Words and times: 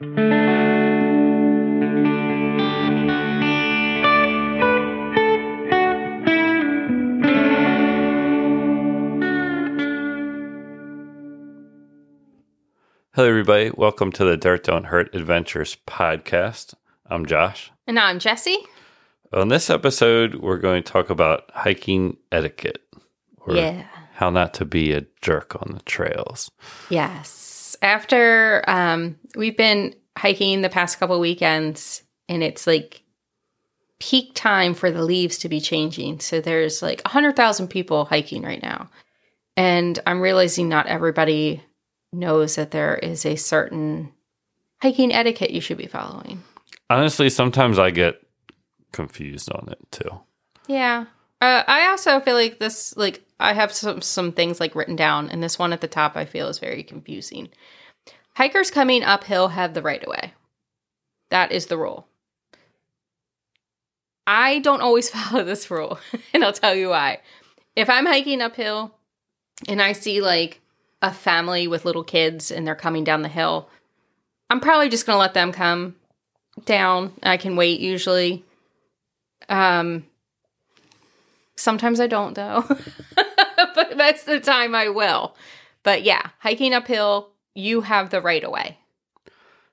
Hello, 0.00 0.14
everybody. 13.16 13.72
Welcome 13.76 14.12
to 14.12 14.24
the 14.24 14.36
Dirt 14.36 14.62
Don't 14.62 14.84
Hurt 14.84 15.12
Adventures 15.16 15.76
podcast. 15.88 16.74
I'm 17.06 17.26
Josh. 17.26 17.72
And 17.88 17.98
I'm 17.98 18.20
Jesse. 18.20 18.58
On 19.32 19.48
this 19.48 19.68
episode, 19.68 20.36
we're 20.36 20.58
going 20.58 20.80
to 20.80 20.92
talk 20.92 21.10
about 21.10 21.50
hiking 21.52 22.18
etiquette. 22.30 22.84
Yeah. 23.48 23.84
How 24.18 24.30
not 24.30 24.52
to 24.54 24.64
be 24.64 24.90
a 24.92 25.06
jerk 25.22 25.54
on 25.54 25.74
the 25.74 25.82
trails. 25.84 26.50
Yes. 26.90 27.76
After 27.82 28.64
um, 28.66 29.14
we've 29.36 29.56
been 29.56 29.94
hiking 30.16 30.60
the 30.60 30.68
past 30.68 30.98
couple 30.98 31.20
weekends, 31.20 32.02
and 32.28 32.42
it's 32.42 32.66
like 32.66 33.04
peak 34.00 34.34
time 34.34 34.74
for 34.74 34.90
the 34.90 35.04
leaves 35.04 35.38
to 35.38 35.48
be 35.48 35.60
changing. 35.60 36.18
So 36.18 36.40
there's 36.40 36.82
like 36.82 37.00
100,000 37.04 37.68
people 37.68 38.06
hiking 38.06 38.42
right 38.42 38.60
now. 38.60 38.90
And 39.56 40.00
I'm 40.04 40.20
realizing 40.20 40.68
not 40.68 40.88
everybody 40.88 41.62
knows 42.12 42.56
that 42.56 42.72
there 42.72 42.96
is 42.96 43.24
a 43.24 43.36
certain 43.36 44.12
hiking 44.82 45.12
etiquette 45.12 45.52
you 45.52 45.60
should 45.60 45.78
be 45.78 45.86
following. 45.86 46.42
Honestly, 46.90 47.30
sometimes 47.30 47.78
I 47.78 47.92
get 47.92 48.20
confused 48.90 49.52
on 49.52 49.68
it 49.70 49.78
too. 49.92 50.10
Yeah. 50.66 51.04
Uh, 51.40 51.62
I 51.68 51.86
also 51.86 52.18
feel 52.18 52.34
like 52.34 52.58
this, 52.58 52.96
like, 52.96 53.22
I 53.40 53.52
have 53.52 53.72
some, 53.72 54.00
some 54.02 54.32
things 54.32 54.60
like 54.60 54.74
written 54.74 54.96
down, 54.96 55.30
and 55.30 55.42
this 55.42 55.58
one 55.58 55.72
at 55.72 55.80
the 55.80 55.88
top 55.88 56.16
I 56.16 56.24
feel 56.24 56.48
is 56.48 56.58
very 56.58 56.82
confusing. 56.82 57.48
Hikers 58.34 58.70
coming 58.70 59.02
uphill 59.02 59.48
have 59.48 59.74
the 59.74 59.82
right 59.82 60.02
of 60.02 60.08
way. 60.08 60.34
That 61.30 61.52
is 61.52 61.66
the 61.66 61.78
rule. 61.78 62.06
I 64.26 64.58
don't 64.58 64.82
always 64.82 65.10
follow 65.14 65.44
this 65.44 65.70
rule, 65.70 65.98
and 66.34 66.44
I'll 66.44 66.52
tell 66.52 66.74
you 66.74 66.90
why. 66.90 67.20
If 67.76 67.88
I'm 67.88 68.06
hiking 68.06 68.42
uphill 68.42 68.94
and 69.68 69.80
I 69.80 69.92
see 69.92 70.20
like 70.20 70.60
a 71.00 71.12
family 71.12 71.68
with 71.68 71.84
little 71.84 72.04
kids 72.04 72.50
and 72.50 72.66
they're 72.66 72.74
coming 72.74 73.04
down 73.04 73.22
the 73.22 73.28
hill, 73.28 73.68
I'm 74.50 74.60
probably 74.60 74.88
just 74.88 75.06
going 75.06 75.14
to 75.14 75.20
let 75.20 75.34
them 75.34 75.52
come 75.52 75.94
down. 76.64 77.12
I 77.22 77.36
can 77.36 77.54
wait 77.54 77.80
usually. 77.80 78.44
Um, 79.48 80.04
sometimes 81.56 82.00
I 82.00 82.06
don't 82.06 82.34
though, 82.34 82.64
but 83.74 83.96
that's 83.96 84.24
the 84.24 84.40
time 84.40 84.74
I 84.74 84.88
will. 84.88 85.36
But 85.82 86.02
yeah, 86.02 86.30
hiking 86.38 86.74
uphill, 86.74 87.30
you 87.54 87.82
have 87.82 88.10
the 88.10 88.20
right 88.20 88.44
of 88.44 88.50
way. 88.50 88.78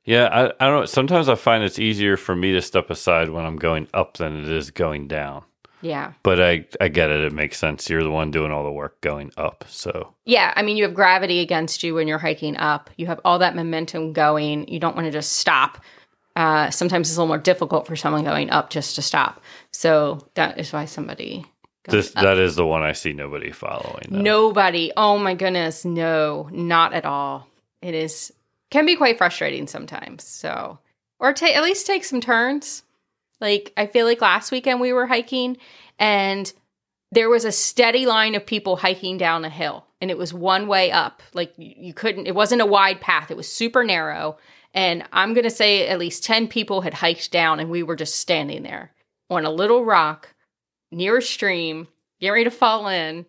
Yeah, 0.04 0.26
I, 0.32 0.46
I 0.64 0.70
don't 0.70 0.82
know. 0.82 0.86
Sometimes 0.86 1.28
I 1.28 1.36
find 1.36 1.64
it's 1.64 1.80
easier 1.80 2.16
for 2.16 2.36
me 2.36 2.54
to 2.54 2.62
step 2.62 2.90
aside 2.90 3.30
when 3.30 3.44
I'm 3.44 3.58
going 3.58 3.88
up 3.94 4.18
than 4.18 4.38
it 4.38 4.50
is 4.50 4.70
going 4.70 5.08
down. 5.08 5.44
Yeah. 5.82 6.14
But 6.24 6.42
I, 6.42 6.66
I 6.80 6.88
get 6.88 7.10
it. 7.10 7.22
It 7.22 7.34
makes 7.34 7.58
sense. 7.58 7.90
You're 7.90 8.04
the 8.04 8.12
one 8.12 8.32
doing 8.32 8.52
all 8.52 8.64
the 8.64 8.72
work 8.72 9.02
going 9.02 9.32
up. 9.38 9.66
So, 9.68 10.14
Yeah, 10.26 10.54
I 10.56 10.62
mean, 10.62 10.78
you 10.78 10.84
have 10.84 10.94
gravity 10.94 11.42
against 11.42 11.84
you 11.84 11.96
when 11.96 12.08
you're 12.08 12.18
hiking 12.18 12.58
up. 12.58 12.90
You 12.98 13.08
have 13.08 13.20
all 13.26 13.40
that 13.40 13.56
momentum 13.56 14.14
going. 14.14 14.68
You 14.68 14.80
don't 14.80 14.96
want 14.96 15.06
to 15.06 15.12
just 15.12 15.34
stop. 15.34 15.84
Uh, 16.36 16.70
sometimes 16.70 17.10
it's 17.10 17.18
a 17.18 17.20
little 17.20 17.28
more 17.28 17.38
difficult 17.38 17.88
for 17.88 17.96
someone 17.96 18.24
going 18.24 18.50
up 18.50 18.70
just 18.70 18.96
to 18.96 19.02
stop. 19.02 19.42
So 19.72 20.28
that 20.34 20.60
is 20.60 20.74
why 20.74 20.86
somebody. 20.86 21.46
This 21.92 22.12
that 22.12 22.38
is 22.38 22.56
the 22.56 22.66
one 22.66 22.84
I 22.84 22.92
see 22.94 23.14
nobody 23.14 23.52
following. 23.52 24.06
though. 24.10 24.20
Nobody. 24.20 24.92
Oh 24.96 25.18
my 25.18 25.34
goodness. 25.34 25.86
No, 25.86 26.50
not 26.52 26.94
at 26.94 27.06
all. 27.06 27.48
It 27.82 27.94
is, 27.94 28.34
can 28.72 28.86
be 28.86 28.96
quite 28.96 29.18
frustrating 29.18 29.68
sometimes. 29.68 30.24
So, 30.24 30.80
or 31.20 31.34
ta- 31.34 31.48
at 31.48 31.64
least 31.64 31.86
take 31.86 32.04
some 32.04 32.22
turns. 32.22 32.84
Like, 33.40 33.74
I 33.78 33.86
feel 33.86 34.06
like 34.06 34.22
last 34.22 34.52
weekend 34.52 34.80
we 34.80 34.94
were 34.94 35.08
hiking 35.08 35.58
and 36.00 36.52
there 37.12 37.30
was 37.30 37.46
a 37.46 37.52
steady 37.52 38.06
line 38.06 38.36
of 38.36 38.46
people 38.46 38.78
hiking 38.78 39.18
down 39.18 39.46
a 39.46 39.50
hill 39.50 39.86
and 40.02 40.10
it 40.10 40.18
was 40.18 40.34
one 40.34 40.68
way 40.68 40.92
up. 40.92 41.22
Like, 41.34 41.54
you 41.58 41.74
you 41.78 41.94
couldn't, 41.94 42.28
it 42.28 42.36
wasn't 42.36 42.62
a 42.62 42.66
wide 42.66 43.02
path, 43.02 43.32
it 43.32 43.38
was 43.38 43.52
super 43.52 43.84
narrow. 43.84 44.38
And 44.74 45.04
I'm 45.14 45.34
going 45.34 45.46
to 45.46 45.50
say 45.50 45.88
at 45.88 46.00
least 46.00 46.26
10 46.26 46.48
people 46.48 46.82
had 46.82 46.96
hiked 46.96 47.32
down 47.32 47.60
and 47.60 47.70
we 47.70 47.84
were 47.84 47.96
just 47.96 48.18
standing 48.18 48.64
there 48.64 48.92
on 49.30 49.46
a 49.46 49.50
little 49.50 49.86
rock 49.86 50.34
near 50.92 51.18
a 51.18 51.22
stream, 51.22 51.88
getting 52.20 52.34
ready 52.34 52.44
to 52.46 52.52
fall 52.52 52.88
in, 52.88 53.26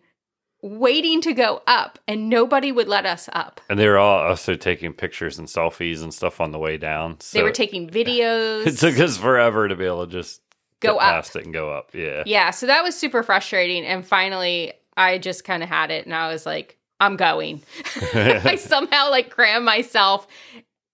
waiting 0.61 1.21
to 1.21 1.33
go 1.33 1.61
up, 1.67 1.99
and 2.07 2.29
nobody 2.29 2.71
would 2.71 2.87
let 2.87 3.05
us 3.05 3.29
up. 3.33 3.61
And 3.69 3.77
they 3.79 3.87
were 3.87 3.97
all 3.97 4.19
also 4.27 4.55
taking 4.55 4.93
pictures 4.93 5.37
and 5.37 5.47
selfies 5.47 6.01
and 6.01 6.13
stuff 6.13 6.41
on 6.41 6.51
the 6.51 6.59
way 6.59 6.77
down. 6.77 7.19
So 7.19 7.37
they 7.37 7.43
were 7.43 7.51
taking 7.51 7.89
videos. 7.91 8.65
it 8.67 8.77
took 8.77 8.99
us 8.99 9.17
forever 9.17 9.67
to 9.67 9.75
be 9.75 9.85
able 9.85 10.05
to 10.05 10.11
just 10.11 10.41
Go 10.79 10.97
up. 10.97 11.01
past 11.13 11.35
it 11.35 11.45
and 11.45 11.53
go 11.53 11.71
up. 11.71 11.93
Yeah. 11.95 12.23
yeah, 12.25 12.51
so 12.51 12.67
that 12.67 12.83
was 12.83 12.95
super 12.95 13.23
frustrating. 13.23 13.83
And 13.83 14.05
finally, 14.05 14.73
I 14.95 15.17
just 15.17 15.43
kind 15.43 15.63
of 15.63 15.69
had 15.69 15.91
it, 15.91 16.05
and 16.05 16.13
I 16.13 16.31
was 16.31 16.45
like, 16.45 16.77
I'm 16.99 17.15
going. 17.15 17.61
I 18.13 18.55
somehow 18.59 19.09
like 19.11 19.29
crammed 19.29 19.65
myself 19.65 20.27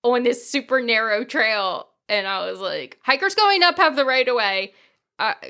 on 0.03 0.23
this 0.23 0.49
super 0.49 0.81
narrow 0.81 1.23
trail, 1.23 1.87
and 2.09 2.27
I 2.27 2.49
was 2.49 2.59
like, 2.59 2.97
hikers 3.01 3.35
going 3.35 3.63
up 3.63 3.77
have 3.77 3.95
the 3.95 4.05
right 4.05 4.27
of 4.27 4.35
way. 4.35 4.73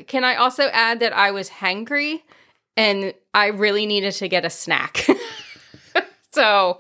Can 0.08 0.24
I 0.24 0.36
also 0.36 0.70
add 0.74 1.00
that 1.00 1.14
I 1.14 1.32
was 1.32 1.50
hangry 1.50 2.22
and 2.76 3.14
I 3.34 3.48
really 3.48 3.86
needed 3.86 4.14
to 4.16 4.28
get 4.28 4.46
a 4.46 4.50
snack? 4.50 5.08
so, 6.32 6.80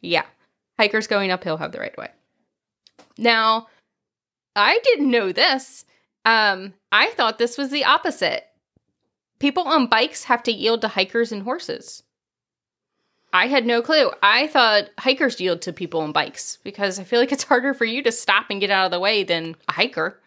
yeah, 0.00 0.24
hikers 0.78 1.06
going 1.06 1.30
uphill 1.30 1.56
have 1.56 1.72
the 1.72 1.80
right 1.80 1.96
way. 1.96 2.08
Now, 3.18 3.68
I 4.56 4.78
didn't 4.84 5.10
know 5.10 5.32
this. 5.32 5.84
Um, 6.24 6.74
I 6.90 7.10
thought 7.10 7.38
this 7.38 7.58
was 7.58 7.70
the 7.70 7.84
opposite. 7.84 8.46
People 9.38 9.64
on 9.64 9.86
bikes 9.86 10.24
have 10.24 10.42
to 10.44 10.52
yield 10.52 10.80
to 10.82 10.88
hikers 10.88 11.32
and 11.32 11.42
horses. 11.42 12.02
I 13.32 13.48
had 13.48 13.66
no 13.66 13.82
clue. 13.82 14.12
I 14.22 14.46
thought 14.46 14.90
hikers 14.98 15.40
yield 15.40 15.60
to 15.62 15.72
people 15.72 16.00
on 16.00 16.12
bikes 16.12 16.58
because 16.62 17.00
I 17.00 17.04
feel 17.04 17.18
like 17.18 17.32
it's 17.32 17.42
harder 17.42 17.74
for 17.74 17.84
you 17.84 18.00
to 18.04 18.12
stop 18.12 18.46
and 18.48 18.60
get 18.60 18.70
out 18.70 18.86
of 18.86 18.90
the 18.92 19.00
way 19.00 19.24
than 19.24 19.56
a 19.68 19.72
hiker. 19.72 20.20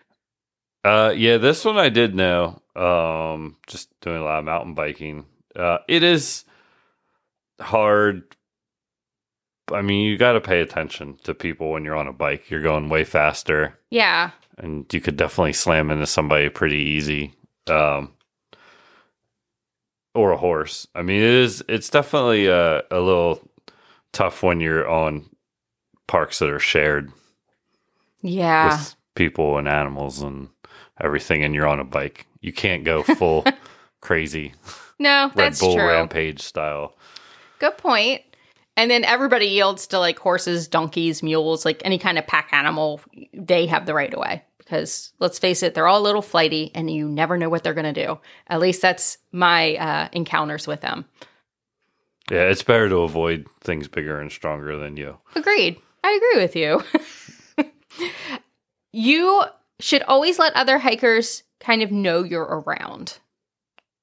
Uh, 0.88 1.10
yeah, 1.12 1.38
this 1.38 1.66
one 1.66 1.78
I 1.78 1.90
did 1.90 2.16
know. 2.16 2.62
Um, 2.76 3.58
just 3.68 3.90
doing 4.02 4.18
a 4.18 4.24
lot 4.24 4.40
of 4.40 4.46
mountain 4.46 4.74
biking. 4.74 5.26
Uh, 5.56 5.80
it 5.88 6.04
is 6.04 6.46
hard. 7.60 8.24
I 9.72 9.82
mean, 9.82 10.06
you 10.06 10.18
got 10.18 10.34
to 10.34 10.42
pay 10.42 10.62
attention 10.62 11.18
to 11.24 11.34
people 11.34 11.72
when 11.72 11.84
you're 11.84 11.96
on 11.98 12.08
a 12.08 12.14
bike. 12.14 12.50
You're 12.50 12.62
going 12.62 12.88
way 12.90 13.04
faster, 13.04 13.78
Yeah. 13.90 14.32
and 14.58 14.86
you 14.94 15.02
could 15.02 15.18
definitely 15.18 15.54
slam 15.54 15.92
into 15.92 16.06
somebody 16.06 16.48
pretty 16.50 16.78
easy. 16.78 17.34
Um, 17.70 18.14
or 20.16 20.32
a 20.32 20.38
horse. 20.38 20.88
I 20.96 21.02
mean, 21.02 21.18
it 21.18 21.24
is. 21.24 21.64
It's 21.68 21.90
definitely 21.90 22.48
a, 22.48 22.78
a 22.90 23.00
little 23.02 23.42
tough 24.14 24.42
when 24.42 24.62
you're 24.62 24.88
on 24.90 25.30
parks 26.08 26.40
that 26.40 26.50
are 26.50 26.60
shared 26.60 27.12
Yeah. 28.22 28.70
with 28.78 28.96
people 29.16 29.58
and 29.58 29.68
animals 29.68 30.22
and 30.22 30.48
everything, 31.00 31.44
and 31.44 31.54
you're 31.56 31.68
on 31.68 31.80
a 31.80 31.86
bike. 31.86 32.28
You 32.42 32.54
can't 32.54 32.84
go 32.84 33.04
full 33.04 33.46
crazy 34.02 34.54
no, 35.00 35.26
Red 35.28 35.36
that's 35.36 35.60
Bull 35.60 35.76
true. 35.76 35.88
Rampage 35.88 36.42
style. 36.42 36.96
Good 37.60 37.78
point. 37.78 38.22
And 38.76 38.92
then 38.92 39.04
everybody 39.04 39.48
yields 39.48 39.88
to 39.88 40.00
like 40.00 40.20
horses, 40.20 40.68
donkeys, 40.68 41.24
mules, 41.24 41.66
like 41.66 41.82
any 41.84 41.98
kind 41.98 42.18
of 42.18 42.28
pack 42.28 42.50
animal. 42.52 43.02
They 43.34 43.66
have 43.68 43.86
the 43.86 43.94
right 43.94 44.14
of 44.14 44.20
way 44.20 44.44
because 44.60 45.14
let's 45.20 45.40
face 45.40 45.64
it, 45.64 45.74
they're 45.74 45.88
all 45.88 46.02
a 46.02 46.04
little 46.04 46.22
flighty 46.22 46.72
and 46.76 46.92
you 46.92 47.10
never 47.10 47.38
know 47.38 47.50
what 47.50 47.64
they're 47.64 47.74
going 47.74 47.92
to 47.92 48.06
do. 48.06 48.20
At 48.48 48.60
least 48.60 48.82
that's 48.82 49.18
my 49.32 49.76
uh, 49.78 50.10
encounters 50.12 50.68
with 50.68 50.82
them. 50.82 51.06
Yeah, 52.30 52.44
it's 52.44 52.62
better 52.64 52.90
to 52.90 52.98
avoid 52.98 53.48
things 53.62 53.88
bigger 53.88 54.20
and 54.20 54.32
stronger 54.32 54.78
than 54.78 54.98
you. 54.98 55.18
Agreed. 55.34 55.80
I 56.04 56.12
agree 56.12 56.42
with 56.42 56.56
you. 56.56 56.84
you 58.92 59.44
should 59.80 60.04
always 60.04 60.40
let 60.40 60.56
other 60.56 60.78
hikers 60.78 61.44
kind 61.60 61.82
of 61.82 61.92
know 61.92 62.24
you're 62.24 62.42
around. 62.44 63.20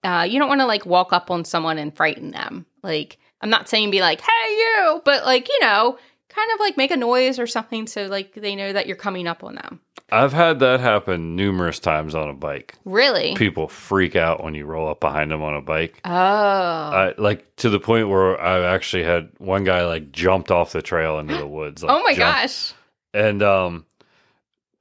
Uh, 0.03 0.27
you 0.29 0.39
don't 0.39 0.49
want 0.49 0.61
to 0.61 0.67
like 0.67 0.85
walk 0.85 1.13
up 1.13 1.31
on 1.31 1.45
someone 1.45 1.79
and 1.79 1.97
frighten 1.97 2.31
them. 2.31 2.67
Like, 2.83 3.19
I'm 3.41 3.51
not 3.51 3.69
saying 3.69 3.91
be 3.91 4.01
like, 4.01 4.21
hey, 4.21 4.49
you, 4.51 5.03
but 5.05 5.25
like, 5.25 5.49
you 5.49 5.59
know, 5.61 5.99
kind 6.29 6.51
of 6.53 6.61
like 6.61 6.77
make 6.77 6.91
a 6.91 6.97
noise 6.97 7.39
or 7.39 7.47
something 7.47 7.87
so 7.87 8.07
like 8.07 8.35
they 8.35 8.55
know 8.55 8.73
that 8.73 8.87
you're 8.87 8.97
coming 8.97 9.27
up 9.27 9.43
on 9.45 9.55
them. 9.55 9.81
I've 10.11 10.33
had 10.33 10.61
that 10.61 10.81
happen 10.81 11.35
numerous 11.35 11.79
times 11.79 12.15
on 12.15 12.29
a 12.29 12.35
bike. 12.35 12.75
Really? 12.85 13.35
People 13.35 13.69
freak 13.69 14.15
out 14.15 14.45
when 14.45 14.55
you 14.55 14.67
roll 14.67 14.89
up 14.89 15.01
behind 15.01 15.31
them 15.31 15.43
on 15.43 15.55
a 15.55 15.63
bike. 15.63 16.01
Oh. 16.05 16.11
I, 16.11 17.15
like 17.17 17.57
to 17.57 17.71
the 17.71 17.81
point 17.81 18.09
where 18.09 18.41
I 18.41 18.75
actually 18.75 19.05
had 19.05 19.31
one 19.39 19.65
guy 19.65 19.87
like 19.87 20.13
jumped 20.13 20.51
off 20.51 20.73
the 20.73 20.83
trail 20.83 21.19
into 21.19 21.37
the 21.37 21.49
woods. 21.49 21.83
Like, 21.83 21.91
oh 21.91 22.03
my 22.03 22.15
jumped. 22.15 22.19
gosh. 22.43 22.75
And 23.15 23.43
um, 23.43 23.87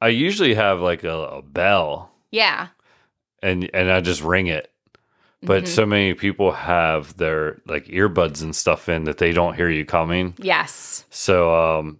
I 0.03 0.09
usually 0.09 0.53
have 0.55 0.79
like 0.81 1.03
a, 1.03 1.17
a 1.39 1.41
bell, 1.41 2.11
Yeah. 2.31 2.67
and 3.41 3.69
and 3.73 3.91
I 3.91 4.01
just 4.01 4.21
ring 4.21 4.47
it. 4.47 4.69
But 5.41 5.63
Mhm. 5.63 5.67
so 5.67 5.85
many 5.85 6.13
people 6.13 6.51
have 6.53 7.17
their 7.17 7.57
like 7.65 7.85
earbuds 7.87 8.41
and 8.41 8.55
stuff 8.55 8.87
in 8.89 9.03
that 9.05 9.17
they 9.17 9.31
don't 9.33 9.55
hear 9.55 9.69
you 9.69 9.85
coming. 9.85 10.35
yes. 10.37 11.05
So 11.09 11.53
um, 11.79 11.99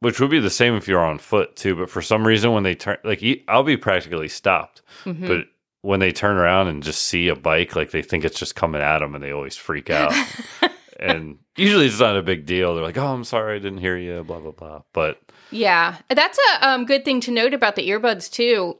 which 0.00 0.18
would 0.20 0.30
be 0.30 0.40
the 0.40 0.50
same 0.50 0.74
if 0.76 0.88
you're 0.88 1.04
on 1.04 1.18
foot 1.18 1.54
too. 1.56 1.76
But 1.76 1.90
for 1.90 2.02
some 2.02 2.26
reason, 2.26 2.52
when 2.52 2.62
they 2.64 2.74
turn, 2.74 2.98
like 3.04 3.22
I'll 3.48 3.62
be 3.62 3.76
practically 3.76 4.28
stopped, 4.28 4.82
Mhm. 5.04 5.26
but 5.28 5.46
when 5.82 6.00
they 6.00 6.10
turn 6.12 6.36
around 6.36 6.68
and 6.68 6.82
just 6.82 7.02
see 7.02 7.28
a 7.28 7.36
bike, 7.36 7.76
like 7.76 7.90
they 7.90 8.02
think 8.02 8.24
it's 8.24 8.38
just 8.38 8.54
coming 8.56 8.82
at 8.82 8.98
them, 8.98 9.14
and 9.14 9.22
they 9.24 9.30
always 9.32 9.56
freak 9.56 9.88
out. 9.90 10.12
and 11.00 11.38
usually 11.56 11.86
it's 11.86 12.00
not 12.00 12.16
a 12.16 12.22
big 12.22 12.46
deal. 12.46 12.74
They're 12.74 12.84
like, 12.84 12.98
"Oh, 12.98 13.12
I'm 13.12 13.24
sorry, 13.24 13.56
I 13.56 13.58
didn't 13.58 13.78
hear 13.78 13.96
you," 13.96 14.22
blah 14.22 14.40
blah 14.40 14.52
blah. 14.52 14.82
But 14.92 15.20
Yeah, 15.50 15.96
that's 16.08 16.38
a 16.38 16.68
um, 16.68 16.84
good 16.86 17.04
thing 17.04 17.20
to 17.22 17.30
note 17.30 17.54
about 17.54 17.76
the 17.76 17.88
earbuds 17.88 18.30
too. 18.30 18.76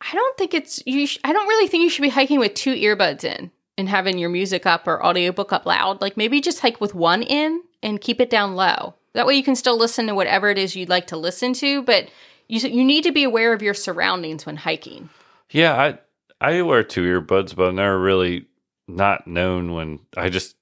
I 0.00 0.12
don't 0.12 0.36
think 0.36 0.54
it's 0.54 0.82
you. 0.86 1.06
Sh- 1.06 1.18
I 1.24 1.32
don't 1.32 1.48
really 1.48 1.68
think 1.68 1.82
you 1.82 1.90
should 1.90 2.02
be 2.02 2.08
hiking 2.08 2.38
with 2.38 2.54
two 2.54 2.74
earbuds 2.74 3.24
in 3.24 3.50
and 3.76 3.88
having 3.88 4.18
your 4.18 4.30
music 4.30 4.66
up 4.66 4.86
or 4.86 5.04
audiobook 5.04 5.52
up 5.52 5.66
loud. 5.66 6.00
Like 6.00 6.16
maybe 6.16 6.40
just 6.40 6.60
hike 6.60 6.80
with 6.80 6.94
one 6.94 7.22
in 7.22 7.62
and 7.82 8.00
keep 8.00 8.20
it 8.20 8.30
down 8.30 8.54
low. 8.54 8.94
That 9.14 9.26
way 9.26 9.34
you 9.34 9.42
can 9.42 9.56
still 9.56 9.76
listen 9.76 10.06
to 10.06 10.14
whatever 10.14 10.50
it 10.50 10.58
is 10.58 10.76
you'd 10.76 10.88
like 10.88 11.08
to 11.08 11.16
listen 11.16 11.52
to, 11.54 11.82
but 11.82 12.08
you 12.46 12.60
you 12.68 12.84
need 12.84 13.04
to 13.04 13.12
be 13.12 13.24
aware 13.24 13.52
of 13.52 13.62
your 13.62 13.74
surroundings 13.74 14.46
when 14.46 14.56
hiking. 14.56 15.08
yeah, 15.50 15.74
I 15.74 15.98
I 16.40 16.62
wear 16.62 16.84
two 16.84 17.02
earbuds, 17.02 17.56
but 17.56 17.68
I'm 17.68 17.76
never 17.76 17.98
really 17.98 18.46
not 18.86 19.26
known 19.26 19.72
when 19.74 20.00
I 20.16 20.28
just 20.28 20.54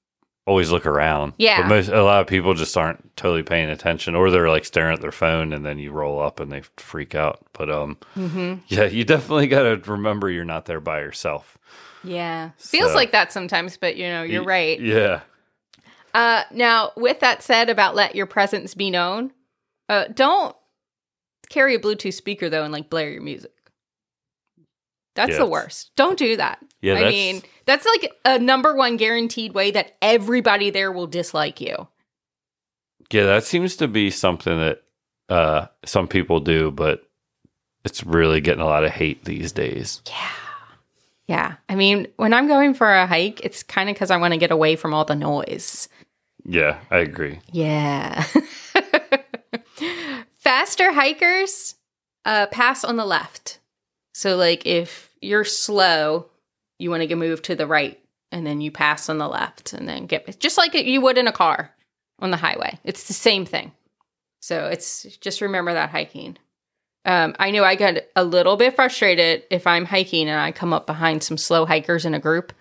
always 0.47 0.71
look 0.71 0.87
around. 0.87 1.33
Yeah. 1.37 1.61
but 1.61 1.67
most 1.67 1.89
a 1.89 2.01
lot 2.03 2.21
of 2.21 2.27
people 2.27 2.55
just 2.55 2.75
aren't 2.75 3.15
totally 3.15 3.43
paying 3.43 3.69
attention, 3.69 4.15
or 4.15 4.31
they're 4.31 4.49
like 4.49 4.65
staring 4.65 4.93
at 4.93 5.01
their 5.01 5.11
phone, 5.11 5.53
and 5.53 5.63
then 5.63 5.77
you 5.77 5.91
roll 5.91 6.19
up 6.19 6.39
and 6.39 6.51
they 6.51 6.61
freak 6.77 7.13
out. 7.13 7.45
But 7.53 7.69
um, 7.69 7.97
Mm-hmm. 8.15 8.55
yeah, 8.67 8.85
you 8.85 9.03
definitely 9.03 9.47
got 9.47 9.63
to 9.83 9.91
remember 9.91 10.29
you're 10.31 10.45
not 10.45 10.65
there 10.65 10.79
by 10.81 11.01
yourself. 11.01 11.57
Yeah, 12.03 12.51
feels 12.57 12.95
like 12.95 13.11
that 13.11 13.31
sometimes, 13.31 13.77
but 13.77 13.97
you 13.97 14.07
know 14.07 14.23
you're 14.23 14.41
Y- 14.43 14.47
right. 14.47 14.79
Yeah. 14.79 15.21
Uh, 16.13 16.43
now, 16.51 16.93
with 16.95 17.19
that 17.19 17.43
said 17.43 17.69
about 17.69 17.93
let 17.95 18.15
your 18.15 18.25
presence 18.25 18.73
be 18.73 18.89
known, 18.89 19.31
uh, 19.89 20.05
don't 20.13 20.55
carry 21.49 21.75
a 21.75 21.79
Bluetooth 21.79 22.13
speaker 22.13 22.49
though 22.49 22.63
and 22.63 22.71
like 22.73 22.89
blare 22.89 23.11
your 23.11 23.21
music. 23.21 23.51
That's 25.15 25.31
Yeah, 25.31 25.39
the 25.39 25.45
worst. 25.47 25.91
Don't 25.95 26.17
do 26.17 26.37
that. 26.37 26.59
Yeah, 26.81 26.93
I 26.93 26.95
that's- 26.95 27.13
mean, 27.13 27.41
that's 27.65 27.85
like 27.85 28.11
a 28.25 28.39
number 28.39 28.75
one 28.75 28.97
guaranteed 28.97 29.53
way 29.53 29.71
that 29.71 29.95
everybody 30.01 30.69
there 30.69 30.91
will 30.91 31.07
dislike 31.07 31.59
you. 31.59 31.87
Yeah, 33.11 33.25
that 33.25 33.43
seems 33.43 33.77
to 33.77 33.87
be 33.87 34.09
something 34.11 34.57
that 34.57 34.83
uh, 35.29 35.67
some 35.85 36.07
people 36.07 36.39
do, 36.39 36.71
but 36.71 37.03
it's 37.85 38.03
really 38.03 38.41
getting 38.41 38.61
a 38.61 38.65
lot 38.65 38.83
of 38.83 38.91
hate 38.91 39.23
these 39.25 39.51
days. 39.51 40.01
Yeah. 40.07 40.29
Yeah. 41.27 41.55
I 41.67 41.75
mean, 41.75 42.07
when 42.17 42.33
I'm 42.33 42.47
going 42.47 42.73
for 42.73 42.89
a 42.89 43.05
hike, 43.07 43.41
it's 43.43 43.63
kind 43.63 43.89
of 43.89 43.95
because 43.95 44.11
I 44.11 44.17
want 44.17 44.33
to 44.33 44.37
get 44.37 44.51
away 44.51 44.75
from 44.77 44.93
all 44.93 45.03
the 45.05 45.15
noise. 45.15 45.89
Yeah, 46.45 46.79
I 46.89 46.99
agree. 46.99 47.39
Yeah. 47.51 48.23
Faster 50.35 50.91
hikers 50.93 51.75
uh, 52.25 52.47
pass 52.47 52.83
on 52.83 52.95
the 52.97 53.05
left. 53.05 53.59
So, 54.13 54.35
like, 54.37 54.65
if 54.65 55.11
you're 55.21 55.43
slow, 55.43 56.27
you 56.79 56.89
want 56.89 57.01
to 57.01 57.07
get 57.07 57.17
moved 57.17 57.45
to 57.45 57.55
the 57.55 57.67
right, 57.67 57.99
and 58.31 58.45
then 58.45 58.61
you 58.61 58.71
pass 58.71 59.09
on 59.09 59.17
the 59.17 59.27
left, 59.27 59.73
and 59.73 59.87
then 59.87 60.05
get 60.05 60.39
just 60.39 60.57
like 60.57 60.73
you 60.73 61.01
would 61.01 61.17
in 61.17 61.27
a 61.27 61.31
car 61.31 61.71
on 62.19 62.31
the 62.31 62.37
highway. 62.37 62.79
It's 62.83 63.07
the 63.07 63.13
same 63.13 63.45
thing. 63.45 63.71
So 64.41 64.67
it's 64.67 65.03
just 65.17 65.41
remember 65.41 65.73
that 65.73 65.89
hiking. 65.89 66.37
Um, 67.05 67.35
I 67.39 67.51
know 67.51 67.63
I 67.63 67.75
get 67.75 68.11
a 68.15 68.23
little 68.23 68.57
bit 68.57 68.75
frustrated 68.75 69.43
if 69.49 69.65
I'm 69.65 69.85
hiking 69.85 70.27
and 70.27 70.39
I 70.39 70.51
come 70.51 70.73
up 70.73 70.85
behind 70.85 71.23
some 71.23 71.37
slow 71.37 71.65
hikers 71.65 72.05
in 72.05 72.13
a 72.13 72.19
group, 72.19 72.53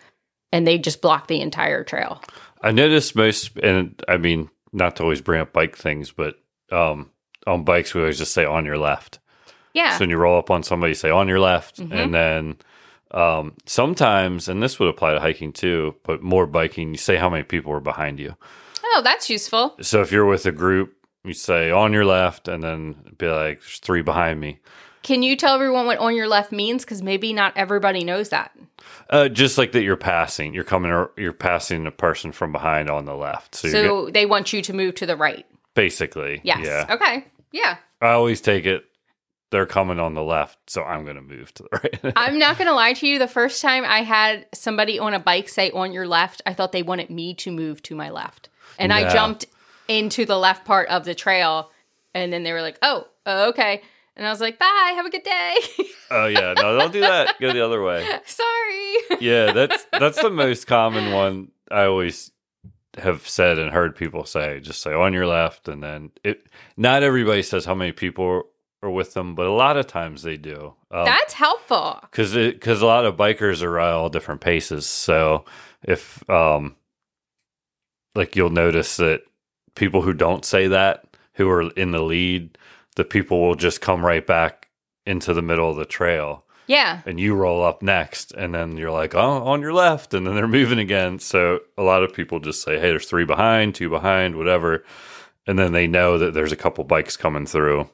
and 0.52 0.66
they 0.66 0.78
just 0.78 1.02
block 1.02 1.26
the 1.26 1.40
entire 1.40 1.84
trail. 1.84 2.22
I 2.62 2.70
notice 2.70 3.14
most, 3.14 3.56
and 3.58 4.00
I 4.08 4.16
mean, 4.16 4.50
not 4.72 4.96
to 4.96 5.02
always 5.02 5.20
bring 5.20 5.40
up 5.40 5.52
bike 5.52 5.76
things, 5.76 6.12
but 6.12 6.36
um, 6.70 7.10
on 7.46 7.64
bikes, 7.64 7.94
we 7.94 8.00
always 8.00 8.18
just 8.18 8.32
say 8.32 8.44
on 8.44 8.64
your 8.64 8.78
left. 8.78 9.18
Yeah. 9.74 9.92
So 9.96 10.00
when 10.00 10.10
you 10.10 10.16
roll 10.16 10.38
up 10.38 10.50
on 10.50 10.62
somebody, 10.62 10.94
say 10.94 11.10
on 11.10 11.28
your 11.28 11.40
left. 11.40 11.78
Mhm. 11.78 11.92
And 11.92 12.14
then 12.14 12.56
um, 13.16 13.54
sometimes, 13.66 14.48
and 14.48 14.62
this 14.62 14.78
would 14.78 14.88
apply 14.88 15.14
to 15.14 15.20
hiking 15.20 15.52
too, 15.52 15.94
but 16.04 16.22
more 16.22 16.46
biking, 16.46 16.90
you 16.92 16.98
say 16.98 17.16
how 17.16 17.30
many 17.30 17.42
people 17.42 17.72
are 17.72 17.80
behind 17.80 18.20
you. 18.20 18.36
oh, 18.84 19.00
that's 19.02 19.28
useful. 19.30 19.76
So 19.80 20.00
if 20.02 20.12
you're 20.12 20.26
with 20.26 20.46
a 20.46 20.52
group, 20.52 20.94
you 21.24 21.32
say 21.32 21.70
on 21.70 21.92
your 21.92 22.04
left, 22.04 22.46
and 22.48 22.62
then 22.62 22.94
be 23.18 23.26
like, 23.28 23.60
there's 23.60 23.78
three 23.78 24.02
behind 24.02 24.38
me. 24.40 24.60
Can 25.02 25.22
you 25.22 25.36
tell 25.36 25.54
everyone 25.54 25.86
what 25.86 25.98
on 25.98 26.14
your 26.16 26.28
left 26.28 26.50
means? 26.52 26.84
Because 26.84 27.00
maybe 27.02 27.32
not 27.32 27.56
everybody 27.56 28.02
knows 28.04 28.28
that. 28.30 28.50
Uh, 29.08 29.28
just 29.28 29.56
like 29.56 29.72
that, 29.72 29.82
you're 29.82 29.96
passing. 29.96 30.52
You're 30.52 30.64
coming. 30.64 30.90
or 30.90 31.12
You're 31.16 31.32
passing 31.32 31.86
a 31.86 31.90
person 31.92 32.32
from 32.32 32.50
behind 32.52 32.90
on 32.90 33.04
the 33.04 33.14
left. 33.14 33.54
So, 33.54 33.68
So, 33.68 34.04
get- 34.06 34.14
they 34.14 34.26
want 34.26 34.52
you 34.52 34.62
to 34.62 34.72
move 34.72 34.94
to 34.96 35.06
the 35.06 35.16
right. 35.16 35.46
basically, 35.74 36.40
Yes. 36.44 36.64
Yeah. 36.64 36.86
Okay. 36.94 37.24
Yeah. 37.52 37.76
I 38.00 38.10
always 38.10 38.40
take 38.40 38.66
it. 38.66 38.84
They're 39.56 39.64
coming 39.64 39.98
on 39.98 40.12
the 40.12 40.22
left, 40.22 40.68
so 40.68 40.84
I'm 40.84 41.04
going 41.04 41.16
to 41.16 41.22
move 41.22 41.54
to 41.54 41.62
the 41.62 41.68
right. 42.04 42.12
I'm 42.14 42.38
not 42.38 42.58
going 42.58 42.68
to 42.68 42.74
lie 42.74 42.92
to 42.92 43.06
you. 43.06 43.18
The 43.18 43.26
first 43.26 43.62
time 43.62 43.86
I 43.86 44.02
had 44.02 44.44
somebody 44.52 44.98
on 44.98 45.14
a 45.14 45.18
bike 45.18 45.48
say 45.48 45.70
on 45.70 45.94
your 45.94 46.06
left, 46.06 46.42
I 46.44 46.52
thought 46.52 46.72
they 46.72 46.82
wanted 46.82 47.08
me 47.08 47.32
to 47.36 47.50
move 47.50 47.82
to 47.84 47.94
my 47.94 48.10
left. 48.10 48.50
And 48.78 48.92
I 48.92 49.10
jumped 49.10 49.46
into 49.88 50.26
the 50.26 50.36
left 50.36 50.66
part 50.66 50.90
of 50.90 51.06
the 51.06 51.14
trail. 51.14 51.70
And 52.12 52.30
then 52.30 52.42
they 52.42 52.52
were 52.52 52.60
like, 52.60 52.76
oh, 52.82 53.06
oh, 53.24 53.48
okay. 53.48 53.80
And 54.14 54.26
I 54.26 54.30
was 54.30 54.42
like, 54.42 54.58
bye. 54.58 54.92
Have 54.94 55.06
a 55.06 55.10
good 55.10 55.22
day. 55.22 55.54
oh 56.10 56.26
yeah, 56.26 56.52
no, 56.54 56.78
don't 56.78 56.92
do 56.92 57.00
that. 57.00 57.40
Go 57.40 57.50
the 57.50 57.64
other 57.64 57.82
way. 57.82 58.06
Sorry. 58.26 58.96
Yeah, 59.22 59.52
that's 59.52 59.86
that's 59.90 60.20
the 60.20 60.28
most 60.28 60.66
common 60.66 61.12
one. 61.12 61.50
I 61.70 61.84
always 61.84 62.30
have 62.98 63.26
said 63.26 63.58
and 63.58 63.70
heard 63.70 63.96
people 63.96 64.26
say. 64.26 64.60
Just 64.60 64.82
say 64.82 64.92
on 64.92 65.14
your 65.14 65.26
left, 65.26 65.66
and 65.66 65.82
then 65.82 66.10
it. 66.22 66.46
Not 66.76 67.02
everybody 67.02 67.42
says 67.42 67.64
how 67.64 67.74
many 67.74 67.92
people 67.92 68.50
are 68.82 68.90
with 68.90 69.14
them, 69.14 69.34
but 69.34 69.46
a 69.46 69.52
lot 69.52 69.76
of 69.76 69.86
times 69.86 70.22
they 70.22 70.36
do. 70.36 70.74
Um, 70.90 71.04
That's 71.04 71.32
helpful. 71.34 71.98
because 72.02 72.34
because 72.34 72.82
a 72.82 72.86
lot 72.86 73.04
of 73.06 73.16
bikers 73.16 73.62
are 73.62 73.78
at 73.80 73.92
all 73.92 74.08
different 74.10 74.40
paces. 74.40 74.86
So 74.86 75.44
if 75.82 76.28
um, 76.30 76.76
like 78.14 78.36
you'll 78.36 78.50
notice 78.50 78.96
that 78.96 79.22
people 79.74 80.02
who 80.02 80.12
don't 80.12 80.44
say 80.44 80.68
that, 80.68 81.04
who 81.34 81.48
are 81.48 81.70
in 81.72 81.90
the 81.90 82.02
lead, 82.02 82.56
the 82.96 83.04
people 83.04 83.40
will 83.40 83.54
just 83.54 83.80
come 83.80 84.04
right 84.04 84.26
back 84.26 84.68
into 85.04 85.34
the 85.34 85.42
middle 85.42 85.70
of 85.70 85.76
the 85.76 85.84
trail, 85.84 86.44
Yeah. 86.66 87.00
and 87.06 87.20
you 87.20 87.34
roll 87.34 87.62
up 87.62 87.82
next, 87.82 88.32
and 88.32 88.54
then 88.54 88.76
you're 88.76 88.90
like, 88.90 89.14
oh, 89.14 89.44
on 89.44 89.60
your 89.60 89.72
left, 89.72 90.14
and 90.14 90.26
then 90.26 90.34
they're 90.34 90.48
moving 90.60 90.78
again. 90.78 91.18
So 91.18 91.60
a 91.78 91.82
lot 91.82 92.02
of 92.02 92.12
people 92.14 92.40
just 92.40 92.62
say, 92.62 92.74
hey, 92.74 92.88
there's 92.88 93.06
three 93.06 93.24
behind, 93.24 93.74
two 93.74 93.88
behind, 93.90 94.36
whatever, 94.36 94.84
and 95.46 95.58
then 95.58 95.72
they 95.72 95.86
know 95.86 96.18
that 96.18 96.34
there's 96.34 96.52
a 96.52 96.56
couple 96.56 96.82
bikes 96.84 97.16
coming 97.16 97.46
through. 97.46 97.88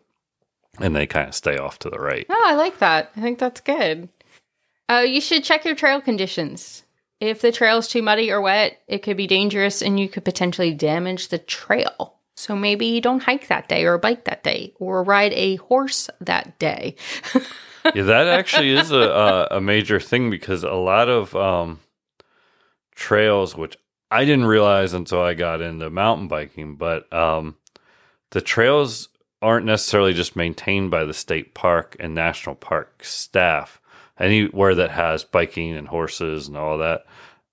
And 0.80 0.96
they 0.96 1.06
kind 1.06 1.28
of 1.28 1.34
stay 1.34 1.58
off 1.58 1.78
to 1.80 1.90
the 1.90 1.98
right. 1.98 2.26
Oh, 2.28 2.42
I 2.46 2.54
like 2.54 2.78
that. 2.78 3.12
I 3.16 3.20
think 3.20 3.38
that's 3.38 3.60
good. 3.60 4.08
Uh, 4.88 5.04
you 5.06 5.20
should 5.20 5.44
check 5.44 5.64
your 5.64 5.74
trail 5.74 6.00
conditions. 6.00 6.84
If 7.20 7.40
the 7.40 7.52
trail 7.52 7.78
is 7.78 7.88
too 7.88 8.02
muddy 8.02 8.32
or 8.32 8.40
wet, 8.40 8.80
it 8.88 9.02
could 9.02 9.16
be 9.16 9.26
dangerous 9.26 9.80
and 9.80 10.00
you 10.00 10.08
could 10.08 10.24
potentially 10.24 10.74
damage 10.74 11.28
the 11.28 11.38
trail. 11.38 12.16
So 12.36 12.56
maybe 12.56 12.86
you 12.86 13.00
don't 13.00 13.22
hike 13.22 13.48
that 13.48 13.68
day 13.68 13.84
or 13.84 13.98
bike 13.98 14.24
that 14.24 14.42
day 14.42 14.72
or 14.80 15.04
ride 15.04 15.32
a 15.34 15.56
horse 15.56 16.10
that 16.20 16.58
day. 16.58 16.96
yeah, 17.94 18.02
that 18.02 18.26
actually 18.26 18.70
is 18.70 18.90
a, 18.90 18.98
a 18.98 19.48
a 19.58 19.60
major 19.60 20.00
thing 20.00 20.30
because 20.30 20.64
a 20.64 20.72
lot 20.72 21.08
of 21.08 21.36
um, 21.36 21.78
trails, 22.94 23.56
which 23.56 23.76
I 24.10 24.24
didn't 24.24 24.46
realize 24.46 24.92
until 24.92 25.20
I 25.20 25.34
got 25.34 25.60
into 25.60 25.90
mountain 25.90 26.28
biking, 26.28 26.76
but 26.76 27.12
um, 27.12 27.56
the 28.30 28.40
trails 28.40 29.08
aren't 29.42 29.66
necessarily 29.66 30.14
just 30.14 30.36
maintained 30.36 30.90
by 30.90 31.04
the 31.04 31.12
state 31.12 31.54
park 31.54 31.96
and 32.00 32.14
national 32.14 32.54
park 32.54 33.04
staff. 33.04 33.80
Anywhere 34.18 34.74
that 34.74 34.90
has 34.90 35.24
biking 35.24 35.72
and 35.72 35.88
horses 35.88 36.46
and 36.46 36.56
all 36.56 36.78
that, 36.78 37.04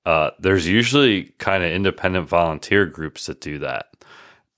uh, 0.06 0.32
there's 0.40 0.68
usually 0.68 1.26
kind 1.40 1.64
of 1.64 1.72
independent 1.72 2.28
volunteer 2.28 2.86
groups 2.86 3.26
that 3.26 3.42
do 3.42 3.60
that, 3.60 3.88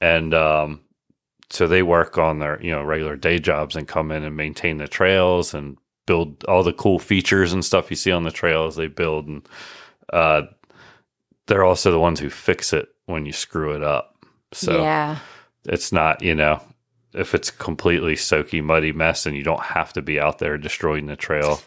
and 0.01 0.33
um, 0.33 0.81
so 1.51 1.67
they 1.67 1.83
work 1.83 2.17
on 2.17 2.39
their 2.39 2.61
you 2.61 2.71
know 2.71 2.83
regular 2.83 3.15
day 3.15 3.37
jobs 3.37 3.75
and 3.75 3.87
come 3.87 4.11
in 4.11 4.23
and 4.23 4.35
maintain 4.35 4.77
the 4.77 4.87
trails 4.87 5.53
and 5.53 5.77
build 6.07 6.43
all 6.45 6.63
the 6.63 6.73
cool 6.73 6.99
features 6.99 7.53
and 7.53 7.63
stuff 7.63 7.89
you 7.89 7.95
see 7.95 8.11
on 8.11 8.23
the 8.23 8.31
trails 8.31 8.75
they 8.75 8.87
build 8.87 9.27
and 9.27 9.47
uh, 10.11 10.41
they're 11.47 11.63
also 11.63 11.91
the 11.91 11.99
ones 11.99 12.19
who 12.19 12.29
fix 12.29 12.73
it 12.73 12.89
when 13.05 13.25
you 13.25 13.31
screw 13.31 13.75
it 13.75 13.83
up 13.83 14.25
so 14.51 14.81
yeah. 14.81 15.17
it's 15.65 15.91
not 15.91 16.21
you 16.23 16.33
know 16.33 16.61
if 17.13 17.33
it's 17.35 17.51
completely 17.51 18.15
soaky 18.15 18.61
muddy 18.61 18.91
mess 18.91 19.25
and 19.25 19.35
you 19.35 19.43
don't 19.43 19.61
have 19.63 19.91
to 19.93 20.01
be 20.01 20.19
out 20.19 20.39
there 20.39 20.57
destroying 20.57 21.05
the 21.07 21.15
trail 21.15 21.59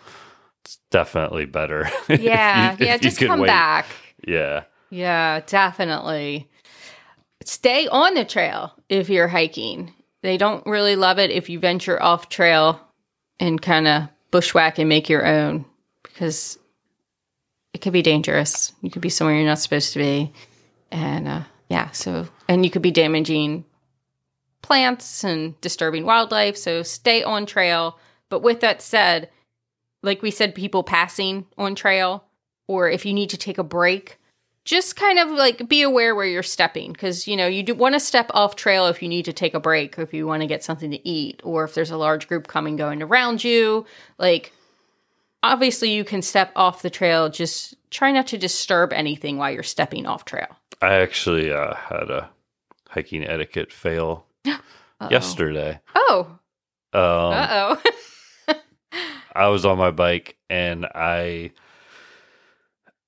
it's 0.65 0.79
definitely 0.91 1.45
better 1.45 1.83
if 2.09 2.21
you- 2.21 2.29
Yeah. 2.31 2.77
yeah. 2.79 2.97
Just 2.97 3.19
come 3.21 3.41
wait. 3.41 3.49
back. 3.49 3.87
yeah 4.27 4.65
Yeah, 4.91 5.41
definitely. 5.47 6.49
Stay 7.45 7.87
on 7.89 8.15
the 8.15 8.25
trail 8.25 8.73
if 8.89 9.11
you're 9.11 9.29
hiking. 9.29 9.93
They 10.23 10.39
don't 10.39 10.65
really 10.67 10.97
love 10.97 11.19
it 11.19 11.31
if 11.31 11.51
you 11.51 11.59
venture 11.59 12.03
off 12.03 12.31
trail 12.31 12.81
and 13.39 13.61
kind 13.61 13.87
of 13.87 14.09
bushwhack 14.31 14.79
and 14.79 14.89
make 14.89 15.11
your 15.11 15.27
own 15.27 15.67
because 16.03 16.59
it 17.75 17.83
could 17.83 17.93
be 17.93 18.01
dangerous. 18.03 18.73
You 18.81 18.91
could 18.91 19.03
be 19.03 19.11
somewhere 19.11 19.37
you're 19.37 19.45
not 19.45 19.59
supposed 19.59 19.93
to 19.93 19.99
be. 19.99 20.33
And 20.91 21.29
uh, 21.29 21.43
yeah, 21.69 21.91
so, 21.91 22.27
and 22.49 22.65
you 22.65 22.71
could 22.71 22.81
be 22.83 22.91
damaging 22.93 23.65
plants 24.65 25.23
and 25.25 25.61
disturbing 25.61 26.07
wildlife. 26.07 26.57
So 26.57 26.83
stay 26.83 27.23
on 27.23 27.45
trail. 27.45 27.99
But 28.31 28.43
with 28.43 28.61
that 28.61 28.81
said, 28.81 29.29
like 30.03 30.23
we 30.23 30.31
said, 30.31 30.55
people 30.55 30.83
passing 30.83 31.45
on 31.59 31.75
trail, 31.75 32.25
or 32.67 32.89
if 32.89 33.05
you 33.05 33.13
need 33.13 33.29
to 33.31 33.37
take 33.37 33.59
a 33.59 33.63
break, 33.63 34.19
just 34.65 34.97
kind 34.97 35.19
of 35.19 35.29
like 35.29 35.69
be 35.69 35.83
aware 35.83 36.15
where 36.15 36.25
you're 36.25 36.43
stepping 36.43 36.93
because 36.93 37.29
you 37.29 37.37
know 37.37 37.47
you 37.47 37.63
do 37.63 37.75
want 37.75 37.95
to 37.95 38.01
step 38.01 38.31
off 38.33 38.57
trail 38.57 38.87
if 38.87 39.03
you 39.03 39.09
need 39.09 39.27
to 39.27 39.35
take 39.35 39.53
a 39.53 39.61
break, 39.61 39.99
or 39.99 40.03
if 40.03 40.15
you 40.15 40.27
want 40.27 40.41
to 40.41 40.47
get 40.47 40.65
something 40.65 40.91
to 40.91 41.07
eat, 41.07 41.43
or 41.45 41.65
if 41.65 41.75
there's 41.75 41.91
a 41.91 41.99
large 41.99 42.27
group 42.27 42.47
coming 42.47 42.77
going 42.77 43.03
around 43.03 43.45
you. 43.45 43.85
Like, 44.19 44.51
obviously, 45.43 45.93
you 45.93 46.05
can 46.05 46.23
step 46.23 46.53
off 46.57 46.81
the 46.81 46.89
trail. 46.89 47.29
Just 47.29 47.75
try 47.91 48.13
not 48.13 48.27
to 48.29 48.39
disturb 48.39 48.95
anything 48.95 49.37
while 49.37 49.51
you're 49.51 49.63
stepping 49.63 50.07
off 50.07 50.25
trail. 50.25 50.57
I 50.81 50.95
actually 50.95 51.53
uh, 51.53 51.75
had 51.75 52.11
a 52.11 52.31
hiking 52.89 53.27
etiquette 53.27 53.71
fail 53.71 54.25
Uh-oh. 55.01 55.11
yesterday. 55.11 55.81
Oh, 55.95 56.27
Um, 56.93 57.01
uh 57.01 57.77
oh. 58.49 58.55
I 59.35 59.49
was 59.49 59.65
on 59.67 59.79
my 59.79 59.91
bike 59.91 60.37
and 60.49 60.87
I 60.87 61.51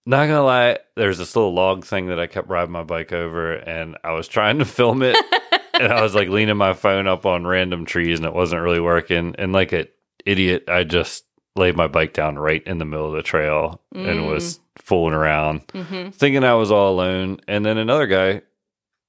not 0.05 0.27
gonna 0.27 0.43
lie, 0.43 0.79
there's 0.97 1.19
this 1.19 1.35
little 1.37 1.55
log 1.55 1.85
thing 1.85 2.07
that 2.09 2.21
I 2.21 2.27
kept 2.27 2.49
riding 2.49 2.73
my 2.73 2.83
bike 2.85 3.13
over 3.13 3.55
and 3.55 3.97
I 4.05 4.13
was 4.13 4.29
trying 4.29 4.59
to 4.59 4.65
film 4.65 5.03
it 5.03 5.17
and 5.75 5.93
I 5.93 6.03
was 6.03 6.15
like 6.15 6.29
leaning 6.29 6.57
my 6.57 6.73
phone 6.75 7.07
up 7.07 7.27
on 7.27 7.47
random 7.47 7.85
trees 7.85 8.19
and 8.19 8.27
it 8.27 8.35
wasn't 8.35 8.63
really 8.63 8.81
working. 8.81 9.35
And 9.39 9.53
like 9.53 9.73
an 9.73 9.87
idiot, 10.25 10.65
I 10.69 10.85
just 10.85 11.25
laid 11.55 11.77
my 11.77 11.87
bike 11.89 12.13
down 12.13 12.39
right 12.39 12.63
in 12.67 12.79
the 12.79 12.85
middle 12.85 13.07
of 13.07 13.13
the 13.15 13.23
trail 13.23 13.81
and 13.95 14.27
was 14.27 14.61
fooling 14.77 15.15
around, 15.15 15.63
hmm 15.73 16.11
thinking 16.11 16.45
I 16.45 16.55
was 16.55 16.71
all 16.71 16.93
alone. 16.93 17.41
And 17.49 17.65
then 17.65 17.79
another 17.79 18.07
guy 18.07 18.43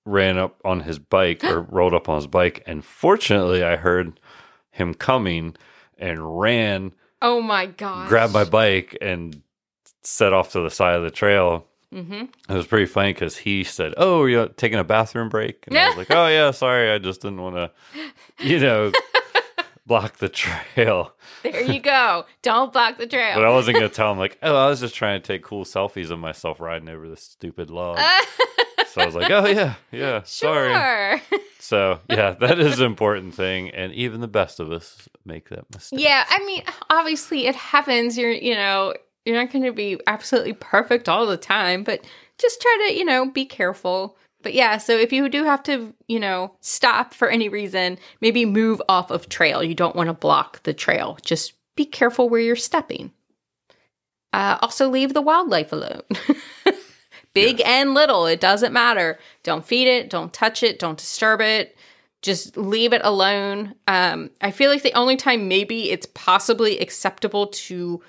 ran 0.08 0.38
up 0.38 0.60
on 0.66 0.80
his 0.82 1.00
bike 1.00 1.44
or 1.44 1.62
rolled 1.70 1.94
up 1.94 2.08
on 2.10 2.16
his 2.16 2.28
bike. 2.28 2.64
And 2.66 2.84
fortunately, 2.84 3.64
I 3.64 3.76
heard 3.76 4.20
him 4.72 4.94
coming 4.94 5.56
and 5.98 6.40
ran 6.40 6.94
Oh 7.22 7.42
my 7.42 7.66
god. 7.66 8.08
grabbed 8.08 8.34
my 8.34 8.44
bike 8.46 8.98
and 9.02 9.42
set 10.04 10.34
off 10.34 10.52
to 10.54 10.62
the 10.62 10.70
side 10.70 10.96
of 10.96 11.04
the 11.04 11.12
trail. 11.12 11.66
hmm 11.92 12.26
It 12.50 12.54
was 12.54 12.68
pretty 12.68 12.86
funny 12.86 13.14
because 13.14 13.38
he 13.38 13.64
said, 13.64 13.94
"Oh, 13.98 14.26
you're 14.26 14.48
taking 14.50 14.80
a 14.80 14.84
bathroom 14.84 15.30
break," 15.30 15.66
and 15.68 15.78
I 15.78 15.88
was 15.90 15.98
like, 15.98 16.12
"Oh 16.12 16.28
yeah, 16.28 16.52
sorry, 16.52 16.92
I 16.92 16.98
just 17.00 17.22
didn't 17.22 17.42
want 17.42 17.56
to, 17.56 17.72
you 18.46 18.60
know, 18.60 18.92
block 19.88 20.18
the 20.18 20.30
trail." 20.30 21.14
There 21.44 21.62
you 21.62 21.80
go. 21.80 22.26
Don't 22.42 22.72
block 22.74 22.98
the 22.98 23.08
trail. 23.08 23.36
But 23.36 23.46
I 23.46 23.50
wasn't 23.50 23.76
gonna 23.78 23.90
tell 23.90 24.12
him 24.12 24.18
like, 24.20 24.38
"Oh, 24.44 24.56
I 24.56 24.68
was 24.70 24.80
just 24.80 24.96
trying 24.96 25.22
to 25.22 25.28
take 25.28 25.44
cool 25.44 25.66
selfies 25.66 26.12
of 26.12 26.20
myself 26.20 26.60
riding 26.60 26.90
over 26.90 27.08
this 27.10 27.24
stupid 27.24 27.70
log." 27.70 27.98
So 28.98 29.04
I 29.04 29.06
was 29.06 29.16
like, 29.16 29.32
"Oh 29.32 29.46
yeah, 29.46 29.76
yeah, 29.92 30.22
sorry." 30.26 30.74
sure. 30.74 31.40
So 31.60 32.00
yeah, 32.10 32.32
that 32.32 32.60
is 32.60 32.80
an 32.80 32.86
important 32.86 33.34
thing, 33.34 33.72
and 33.72 33.92
even 33.92 34.22
the 34.22 34.28
best 34.30 34.62
of 34.62 34.72
us 34.72 35.10
make 35.26 35.50
that 35.50 35.66
mistake. 35.74 36.00
yeah, 36.00 36.24
I 36.30 36.40
mean, 36.46 36.64
obviously 36.90 37.46
it 37.46 37.56
happens. 37.56 38.18
You're, 38.18 38.32
you 38.32 38.56
know, 38.56 38.94
you're 39.26 39.36
not 39.36 39.52
going 39.52 39.66
to 39.66 39.74
be 39.74 40.00
absolutely 40.08 40.54
perfect 40.54 41.10
all 41.10 41.26
the 41.26 41.36
time, 41.36 41.84
but 41.84 42.06
just 42.38 42.62
try 42.62 42.88
to, 42.88 42.98
you 42.98 43.04
know, 43.04 43.30
be 43.30 43.44
careful. 43.44 44.16
But 44.44 44.54
yeah, 44.54 44.78
so 44.78 44.98
if 44.98 45.12
you 45.12 45.28
do 45.28 45.44
have 45.44 45.62
to, 45.64 45.94
you 46.08 46.22
know, 46.22 46.56
stop 46.62 47.14
for 47.14 47.28
any 47.28 47.50
reason, 47.50 47.98
maybe 48.22 48.46
move 48.46 48.82
off 48.88 49.12
of 49.12 49.28
trail. 49.28 49.62
You 49.62 49.76
don't 49.76 49.96
want 49.96 50.08
to 50.08 50.14
block 50.14 50.64
the 50.64 50.74
trail. 50.74 51.18
Just 51.22 51.54
be 51.76 51.84
careful 51.84 52.30
where 52.30 52.40
you're 52.40 52.56
stepping. 52.56 53.12
Uh, 54.32 54.58
also, 54.62 54.88
leave 54.90 55.14
the 55.14 55.22
wildlife 55.22 55.74
alone. 55.74 56.04
Big 57.34 57.62
and 57.66 57.94
little, 57.94 58.26
it 58.26 58.40
doesn't 58.40 58.74
matter. 58.74 59.20
Don't 59.44 59.66
feed 59.66 59.88
it, 59.88 60.10
don't 60.10 60.34
touch 60.34 60.64
it, 60.64 60.80
don't 60.80 60.98
disturb 60.98 61.42
it. 61.42 61.78
Just 62.24 62.58
leave 62.58 62.94
it 62.94 63.02
alone. 63.04 63.76
Um, 63.88 64.32
I 64.42 64.50
feel 64.52 64.72
like 64.72 64.82
the 64.82 64.94
only 64.94 65.18
time 65.18 65.48
maybe 65.48 65.92
it's 65.92 66.08
possibly 66.14 66.80
acceptable 66.80 67.48
to 67.48 68.02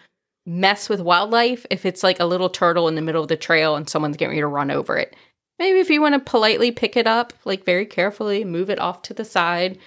mess 0.46 0.88
with 0.88 1.00
wildlife 1.00 1.66
if 1.70 1.84
it's 1.84 2.02
like 2.02 2.18
a 2.18 2.24
little 2.24 2.48
turtle 2.48 2.88
in 2.88 2.94
the 2.94 3.02
middle 3.02 3.22
of 3.22 3.28
the 3.28 3.36
trail 3.36 3.76
and 3.76 3.88
someone's 3.88 4.16
getting 4.16 4.30
ready 4.30 4.40
to 4.40 4.46
run 4.46 4.70
over 4.70 4.96
it. 4.96 5.14
Maybe 5.58 5.78
if 5.78 5.90
you 5.90 6.00
want 6.00 6.14
to 6.14 6.30
politely 6.30 6.70
pick 6.70 6.96
it 6.96 7.06
up, 7.06 7.34
like 7.44 7.64
very 7.64 7.84
carefully, 7.84 8.44
move 8.44 8.70
it 8.70 8.78
off 8.78 9.02
to 9.02 9.14
the 9.14 9.24
side. 9.24 9.78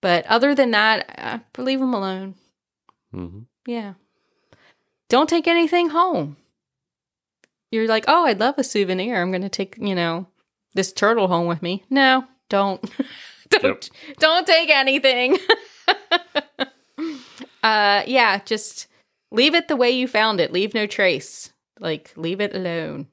But 0.00 0.24
other 0.26 0.54
than 0.54 0.70
that, 0.70 1.14
uh, 1.18 1.62
leave 1.62 1.80
them 1.80 1.92
alone. 1.92 2.36
hmm 3.12 3.40
Yeah. 3.66 3.94
Don't 5.10 5.28
take 5.28 5.46
anything 5.48 5.90
home. 5.90 6.36
You're 7.70 7.86
like, 7.86 8.04
oh, 8.08 8.24
I'd 8.26 8.40
love 8.40 8.56
a 8.58 8.64
souvenir. 8.64 9.20
I'm 9.20 9.30
going 9.30 9.42
to 9.42 9.48
take, 9.48 9.76
you 9.80 9.94
know, 9.94 10.26
this 10.74 10.92
turtle 10.92 11.28
home 11.28 11.46
with 11.46 11.62
me. 11.62 11.84
No, 11.90 12.24
don't. 12.48 12.82
don't 13.50 13.90
don't 14.18 14.46
take 14.46 14.70
anything. 14.70 15.36
uh 17.62 18.02
yeah, 18.06 18.38
just 18.44 18.86
leave 19.30 19.54
it 19.54 19.68
the 19.68 19.76
way 19.76 19.90
you 19.90 20.06
found 20.06 20.40
it. 20.40 20.52
Leave 20.52 20.74
no 20.74 20.86
trace. 20.86 21.52
Like 21.78 22.12
leave 22.16 22.40
it 22.40 22.54
alone. 22.54 23.08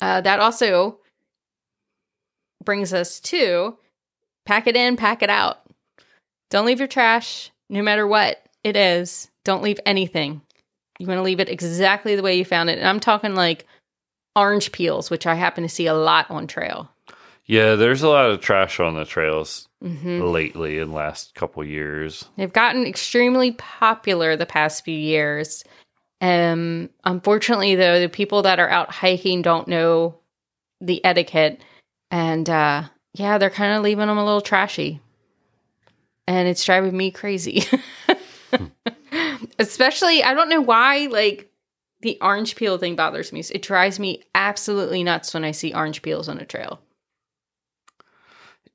Uh 0.00 0.20
that 0.22 0.40
also 0.40 0.98
brings 2.64 2.92
us 2.92 3.20
to 3.20 3.76
pack 4.46 4.66
it 4.66 4.76
in, 4.76 4.96
pack 4.96 5.22
it 5.22 5.30
out. 5.30 5.60
Don't 6.50 6.66
leave 6.66 6.78
your 6.78 6.88
trash 6.88 7.50
no 7.68 7.82
matter 7.82 8.06
what 8.06 8.42
it 8.64 8.76
is. 8.76 9.30
Don't 9.44 9.62
leave 9.62 9.80
anything. 9.86 10.42
You 11.00 11.06
want 11.06 11.16
to 11.16 11.22
leave 11.22 11.40
it 11.40 11.48
exactly 11.48 12.14
the 12.14 12.22
way 12.22 12.36
you 12.36 12.44
found 12.44 12.68
it. 12.68 12.78
And 12.78 12.86
I'm 12.86 13.00
talking 13.00 13.34
like 13.34 13.66
orange 14.36 14.70
peels, 14.70 15.08
which 15.08 15.26
I 15.26 15.34
happen 15.34 15.62
to 15.62 15.68
see 15.68 15.86
a 15.86 15.94
lot 15.94 16.30
on 16.30 16.46
trail. 16.46 16.90
Yeah, 17.46 17.74
there's 17.76 18.02
a 18.02 18.08
lot 18.08 18.28
of 18.28 18.42
trash 18.42 18.78
on 18.80 18.94
the 18.94 19.06
trails 19.06 19.66
hmm 19.80 20.20
lately 20.20 20.78
in 20.78 20.90
the 20.90 20.94
last 20.94 21.34
couple 21.34 21.64
years. 21.64 22.26
They've 22.36 22.52
gotten 22.52 22.84
extremely 22.84 23.52
popular 23.52 24.36
the 24.36 24.44
past 24.44 24.84
few 24.84 24.96
years. 24.96 25.64
Um, 26.20 26.90
unfortunately, 27.02 27.76
though, 27.76 27.98
the 27.98 28.10
people 28.10 28.42
that 28.42 28.60
are 28.60 28.68
out 28.68 28.90
hiking 28.90 29.40
don't 29.40 29.68
know 29.68 30.18
the 30.82 31.02
etiquette, 31.02 31.62
and 32.10 32.48
uh, 32.50 32.82
yeah, 33.14 33.38
they're 33.38 33.48
kind 33.48 33.72
of 33.72 33.82
leaving 33.82 34.06
them 34.06 34.18
a 34.18 34.24
little 34.24 34.42
trashy, 34.42 35.00
and 36.26 36.46
it's 36.46 36.62
driving 36.62 36.94
me 36.94 37.10
crazy. 37.10 37.64
Especially, 39.60 40.22
I 40.24 40.34
don't 40.34 40.48
know 40.48 40.60
why, 40.60 41.06
like 41.10 41.50
the 42.00 42.18
orange 42.20 42.56
peel 42.56 42.78
thing 42.78 42.96
bothers 42.96 43.32
me. 43.32 43.40
It 43.52 43.62
drives 43.62 43.98
me 44.00 44.22
absolutely 44.34 45.04
nuts 45.04 45.32
when 45.34 45.44
I 45.44 45.50
see 45.52 45.72
orange 45.74 46.02
peels 46.02 46.28
on 46.28 46.38
a 46.38 46.44
trail. 46.46 46.80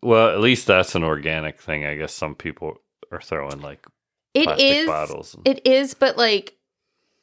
Well, 0.01 0.30
at 0.30 0.39
least 0.39 0.68
that's 0.68 0.96
an 0.96 1.04
organic 1.04 1.60
thing. 1.60 1.86
I 1.86 1.96
guess 1.96 2.13
some 2.13 2.36
people 2.36 2.77
are 3.12 3.22
throwing 3.22 3.62
like 3.62 3.86
It 4.34 4.46
plastic 4.46 4.65
is, 4.70 4.88
bottles. 4.88 5.36
it 5.46 5.65
is, 5.65 5.94
but 5.94 6.18
like 6.18 6.56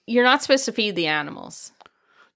you're 0.07 0.25
not 0.25 0.43
supposed 0.43 0.65
to 0.65 0.73
feed 0.73 0.97
the 0.97 1.07
animals. 1.07 1.71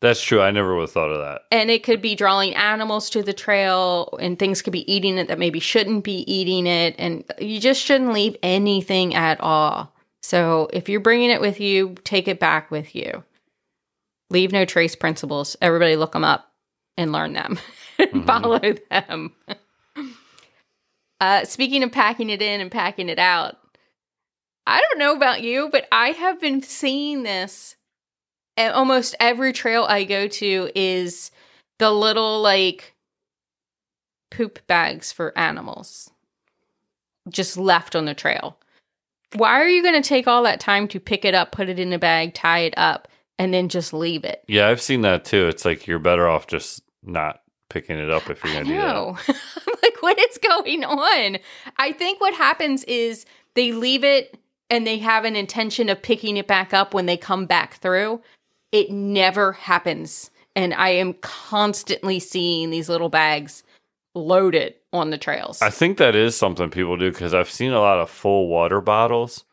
That's 0.00 0.22
true. 0.22 0.40
I 0.42 0.50
never 0.52 0.74
would 0.76 0.82
have 0.82 0.92
thought 0.92 1.10
of 1.10 1.18
that. 1.20 1.42
and 1.50 1.70
it 1.70 1.82
could 1.82 2.00
be 2.02 2.14
drawing 2.14 2.54
animals 2.54 3.10
to 3.10 3.22
the 3.22 3.32
trail 3.32 4.16
and 4.20 4.38
things 4.38 4.62
could 4.62 4.72
be 4.74 4.90
eating 4.92 5.18
it 5.18 5.26
that 5.28 5.38
maybe 5.38 5.58
shouldn't 5.58 6.04
be 6.04 6.18
eating 6.32 6.66
it 6.66 6.94
and 6.98 7.24
you 7.40 7.58
just 7.58 7.82
shouldn't 7.82 8.12
leave 8.12 8.36
anything 8.42 9.14
at 9.14 9.40
all 9.40 9.92
so 10.26 10.68
if 10.72 10.88
you're 10.88 11.00
bringing 11.00 11.30
it 11.30 11.40
with 11.40 11.60
you 11.60 11.94
take 12.04 12.28
it 12.28 12.40
back 12.40 12.70
with 12.70 12.94
you. 12.94 13.24
Leave 14.28 14.50
no 14.50 14.64
trace 14.64 14.96
principles. 14.96 15.56
Everybody 15.60 15.94
look 15.94 16.12
them 16.12 16.24
up 16.24 16.50
and 16.96 17.12
learn 17.12 17.32
them. 17.32 17.58
And 17.98 18.26
follow 18.26 18.60
them. 18.90 19.32
Uh, 21.18 21.46
speaking 21.46 21.82
of 21.82 21.92
packing 21.92 22.28
it 22.28 22.42
in 22.42 22.60
and 22.60 22.70
packing 22.70 23.08
it 23.08 23.18
out 23.18 23.56
i 24.66 24.82
don't 24.82 24.98
know 24.98 25.16
about 25.16 25.40
you 25.42 25.70
but 25.72 25.88
i 25.90 26.10
have 26.10 26.38
been 26.38 26.60
seeing 26.60 27.22
this 27.22 27.76
at 28.56 28.74
almost 28.74 29.14
every 29.20 29.52
trail 29.52 29.84
I 29.84 30.04
go 30.04 30.28
to 30.28 30.70
is 30.74 31.30
the 31.78 31.90
little 31.90 32.40
like 32.40 32.94
poop 34.30 34.66
bags 34.66 35.12
for 35.12 35.36
animals 35.38 36.10
just 37.28 37.56
left 37.56 37.96
on 37.96 38.04
the 38.04 38.14
trail. 38.14 38.56
Why 39.34 39.60
are 39.60 39.68
you 39.68 39.82
going 39.82 40.00
to 40.00 40.08
take 40.08 40.28
all 40.28 40.42
that 40.44 40.60
time 40.60 40.88
to 40.88 41.00
pick 41.00 41.24
it 41.24 41.34
up, 41.34 41.52
put 41.52 41.68
it 41.68 41.78
in 41.78 41.92
a 41.92 41.98
bag, 41.98 42.34
tie 42.34 42.60
it 42.60 42.74
up, 42.76 43.08
and 43.38 43.52
then 43.52 43.68
just 43.68 43.92
leave 43.92 44.24
it? 44.24 44.44
Yeah, 44.46 44.68
I've 44.68 44.80
seen 44.80 45.02
that 45.02 45.24
too. 45.24 45.48
It's 45.48 45.64
like 45.64 45.86
you're 45.86 45.98
better 45.98 46.28
off 46.28 46.46
just 46.46 46.82
not 47.02 47.40
picking 47.68 47.98
it 47.98 48.10
up 48.10 48.30
if 48.30 48.42
you're 48.44 48.52
going 48.52 48.66
to 48.66 48.70
do 48.70 48.78
that. 48.78 48.86
I'm 49.68 49.74
like, 49.82 50.02
what 50.02 50.18
is 50.18 50.38
going 50.38 50.84
on? 50.84 51.38
I 51.78 51.92
think 51.92 52.20
what 52.20 52.34
happens 52.34 52.84
is 52.84 53.26
they 53.54 53.72
leave 53.72 54.04
it 54.04 54.38
and 54.70 54.86
they 54.86 54.98
have 54.98 55.24
an 55.24 55.36
intention 55.36 55.88
of 55.88 56.02
picking 56.02 56.36
it 56.36 56.46
back 56.46 56.72
up 56.72 56.94
when 56.94 57.06
they 57.06 57.16
come 57.16 57.46
back 57.46 57.74
through. 57.74 58.20
It 58.72 58.90
never 58.90 59.52
happens. 59.52 60.30
And 60.54 60.74
I 60.74 60.90
am 60.90 61.14
constantly 61.14 62.18
seeing 62.18 62.70
these 62.70 62.88
little 62.88 63.08
bags 63.08 63.62
loaded 64.14 64.74
on 64.96 65.10
the 65.10 65.18
trails. 65.18 65.62
I 65.62 65.70
think 65.70 65.98
that 65.98 66.14
is 66.14 66.36
something 66.36 66.70
people 66.70 66.96
do 66.96 67.10
because 67.10 67.34
I've 67.34 67.50
seen 67.50 67.72
a 67.72 67.80
lot 67.80 67.98
of 67.98 68.10
full 68.10 68.48
water 68.48 68.80
bottles 68.80 69.44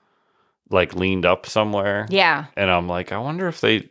like 0.69 0.95
leaned 0.95 1.25
up 1.25 1.45
somewhere. 1.45 2.07
yeah. 2.09 2.45
And 2.57 2.69
I'm 2.69 2.87
like, 2.87 3.11
I 3.11 3.17
wonder 3.19 3.47
if 3.47 3.61
they 3.61 3.89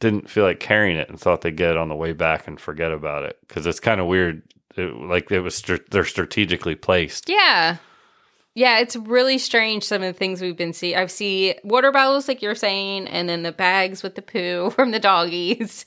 didn't 0.00 0.30
feel 0.30 0.44
like 0.44 0.60
carrying 0.60 0.96
it 0.96 1.08
and 1.08 1.18
thought 1.18 1.40
they'd 1.42 1.56
get 1.56 1.70
it 1.70 1.76
on 1.76 1.88
the 1.88 1.94
way 1.94 2.12
back 2.12 2.46
and 2.48 2.60
forget 2.60 2.92
about 2.92 3.24
it. 3.24 3.38
Because 3.46 3.66
it's 3.66 3.80
kind 3.80 4.00
of 4.00 4.06
weird 4.06 4.42
it, 4.76 4.94
like 4.94 5.30
it 5.30 5.40
was 5.40 5.62
they're 5.90 6.04
strategically 6.04 6.74
placed. 6.74 7.28
Yeah. 7.28 7.76
Yeah, 8.56 8.78
it's 8.78 8.96
really 8.96 9.36
strange 9.36 9.84
some 9.84 10.02
of 10.02 10.12
the 10.12 10.18
things 10.18 10.40
we've 10.40 10.56
been 10.56 10.72
seeing. 10.72 10.96
I've 10.96 11.10
seen 11.10 11.56
water 11.62 11.92
bottles 11.92 12.26
like 12.26 12.40
you're 12.40 12.54
saying, 12.54 13.06
and 13.06 13.28
then 13.28 13.42
the 13.42 13.52
bags 13.52 14.02
with 14.02 14.14
the 14.14 14.22
poo 14.22 14.70
from 14.74 14.92
the 14.92 14.98
doggies. 14.98 15.84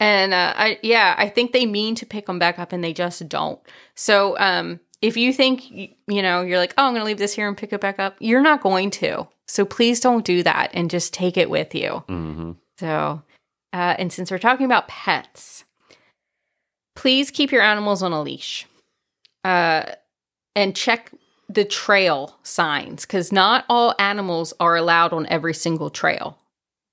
And 0.00 0.34
uh, 0.34 0.52
I 0.56 0.80
yeah, 0.82 1.14
I 1.16 1.28
think 1.28 1.52
they 1.52 1.64
mean 1.64 1.94
to 1.94 2.04
pick 2.04 2.26
them 2.26 2.40
back 2.40 2.58
up 2.58 2.72
and 2.72 2.82
they 2.82 2.92
just 2.92 3.26
don't. 3.28 3.60
So 3.94 4.36
um 4.38 4.80
if 5.00 5.16
you 5.16 5.32
think 5.32 5.70
you 5.70 6.22
know, 6.22 6.42
you're 6.42 6.58
like, 6.58 6.74
"Oh, 6.76 6.86
I'm 6.86 6.92
going 6.92 7.02
to 7.02 7.06
leave 7.06 7.18
this 7.18 7.34
here 7.34 7.46
and 7.46 7.56
pick 7.56 7.72
it 7.72 7.80
back 7.80 8.00
up." 8.00 8.16
You're 8.18 8.42
not 8.42 8.62
going 8.62 8.90
to. 8.90 9.28
So 9.46 9.64
please 9.64 10.00
don't 10.00 10.24
do 10.24 10.42
that 10.42 10.70
and 10.74 10.90
just 10.90 11.14
take 11.14 11.36
it 11.36 11.48
with 11.48 11.72
you. 11.72 12.02
hmm 12.08 12.52
So, 12.80 13.22
uh, 13.72 13.94
and 13.96 14.12
since 14.12 14.32
we're 14.32 14.38
talking 14.38 14.66
about 14.66 14.88
pets, 14.88 15.64
please 16.96 17.30
keep 17.30 17.52
your 17.52 17.62
animals 17.62 18.02
on 18.02 18.12
a 18.12 18.20
leash 18.20 18.66
uh, 19.44 19.84
and 20.56 20.74
check 20.74 21.12
the 21.48 21.64
trail 21.64 22.36
signs 22.42 23.06
because 23.06 23.32
not 23.32 23.64
all 23.68 23.94
animals 23.98 24.52
are 24.60 24.76
allowed 24.76 25.12
on 25.12 25.26
every 25.26 25.54
single 25.54 25.90
trail. 25.90 26.38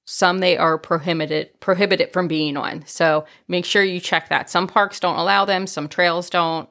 Some 0.06 0.40
they 0.40 0.56
are 0.56 0.78
prohibited 0.78 1.60
prohibited 1.60 2.14
from 2.14 2.28
being 2.28 2.58
on. 2.58 2.86
So 2.86 3.26
make 3.48 3.66
sure 3.66 3.84
you 3.84 4.00
check 4.00 4.30
that. 4.30 4.50
Some 4.50 4.68
parks 4.68 5.00
don't 5.00 5.18
allow 5.18 5.46
them, 5.46 5.68
some 5.68 5.90
trails 5.90 6.30
don't. 6.30 6.70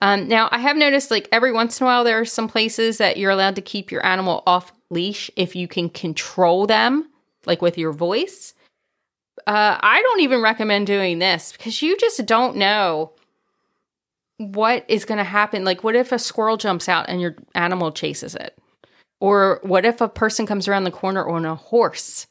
Um, 0.00 0.26
now 0.26 0.48
I 0.50 0.58
have 0.58 0.76
noticed 0.76 1.10
like 1.10 1.28
every 1.30 1.52
once 1.52 1.80
in 1.80 1.84
a 1.84 1.86
while 1.86 2.02
there 2.02 2.18
are 2.18 2.24
some 2.24 2.48
places 2.48 2.98
that 2.98 3.18
you're 3.18 3.30
allowed 3.30 3.54
to 3.56 3.62
keep 3.62 3.92
your 3.92 4.04
animal 4.04 4.42
off 4.46 4.72
leash 4.90 5.30
if 5.36 5.54
you 5.54 5.68
can 5.68 5.90
control 5.90 6.66
them, 6.66 7.08
like 7.46 7.62
with 7.62 7.78
your 7.78 7.92
voice. 7.92 8.54
Uh, 9.46 9.78
I 9.80 10.02
don't 10.02 10.20
even 10.20 10.42
recommend 10.42 10.86
doing 10.86 11.18
this 11.18 11.52
because 11.52 11.82
you 11.82 11.96
just 11.96 12.24
don't 12.26 12.56
know 12.56 13.12
what 14.38 14.84
is 14.88 15.04
going 15.04 15.18
to 15.18 15.24
happen. 15.24 15.64
Like, 15.64 15.84
what 15.84 15.96
if 15.96 16.12
a 16.12 16.18
squirrel 16.18 16.56
jumps 16.56 16.88
out 16.88 17.06
and 17.08 17.20
your 17.20 17.36
animal 17.54 17.92
chases 17.92 18.34
it? 18.34 18.58
Or 19.20 19.60
what 19.62 19.84
if 19.84 20.00
a 20.00 20.08
person 20.08 20.46
comes 20.46 20.66
around 20.66 20.84
the 20.84 20.90
corner 20.90 21.28
on 21.28 21.44
a 21.44 21.54
horse 21.54 22.26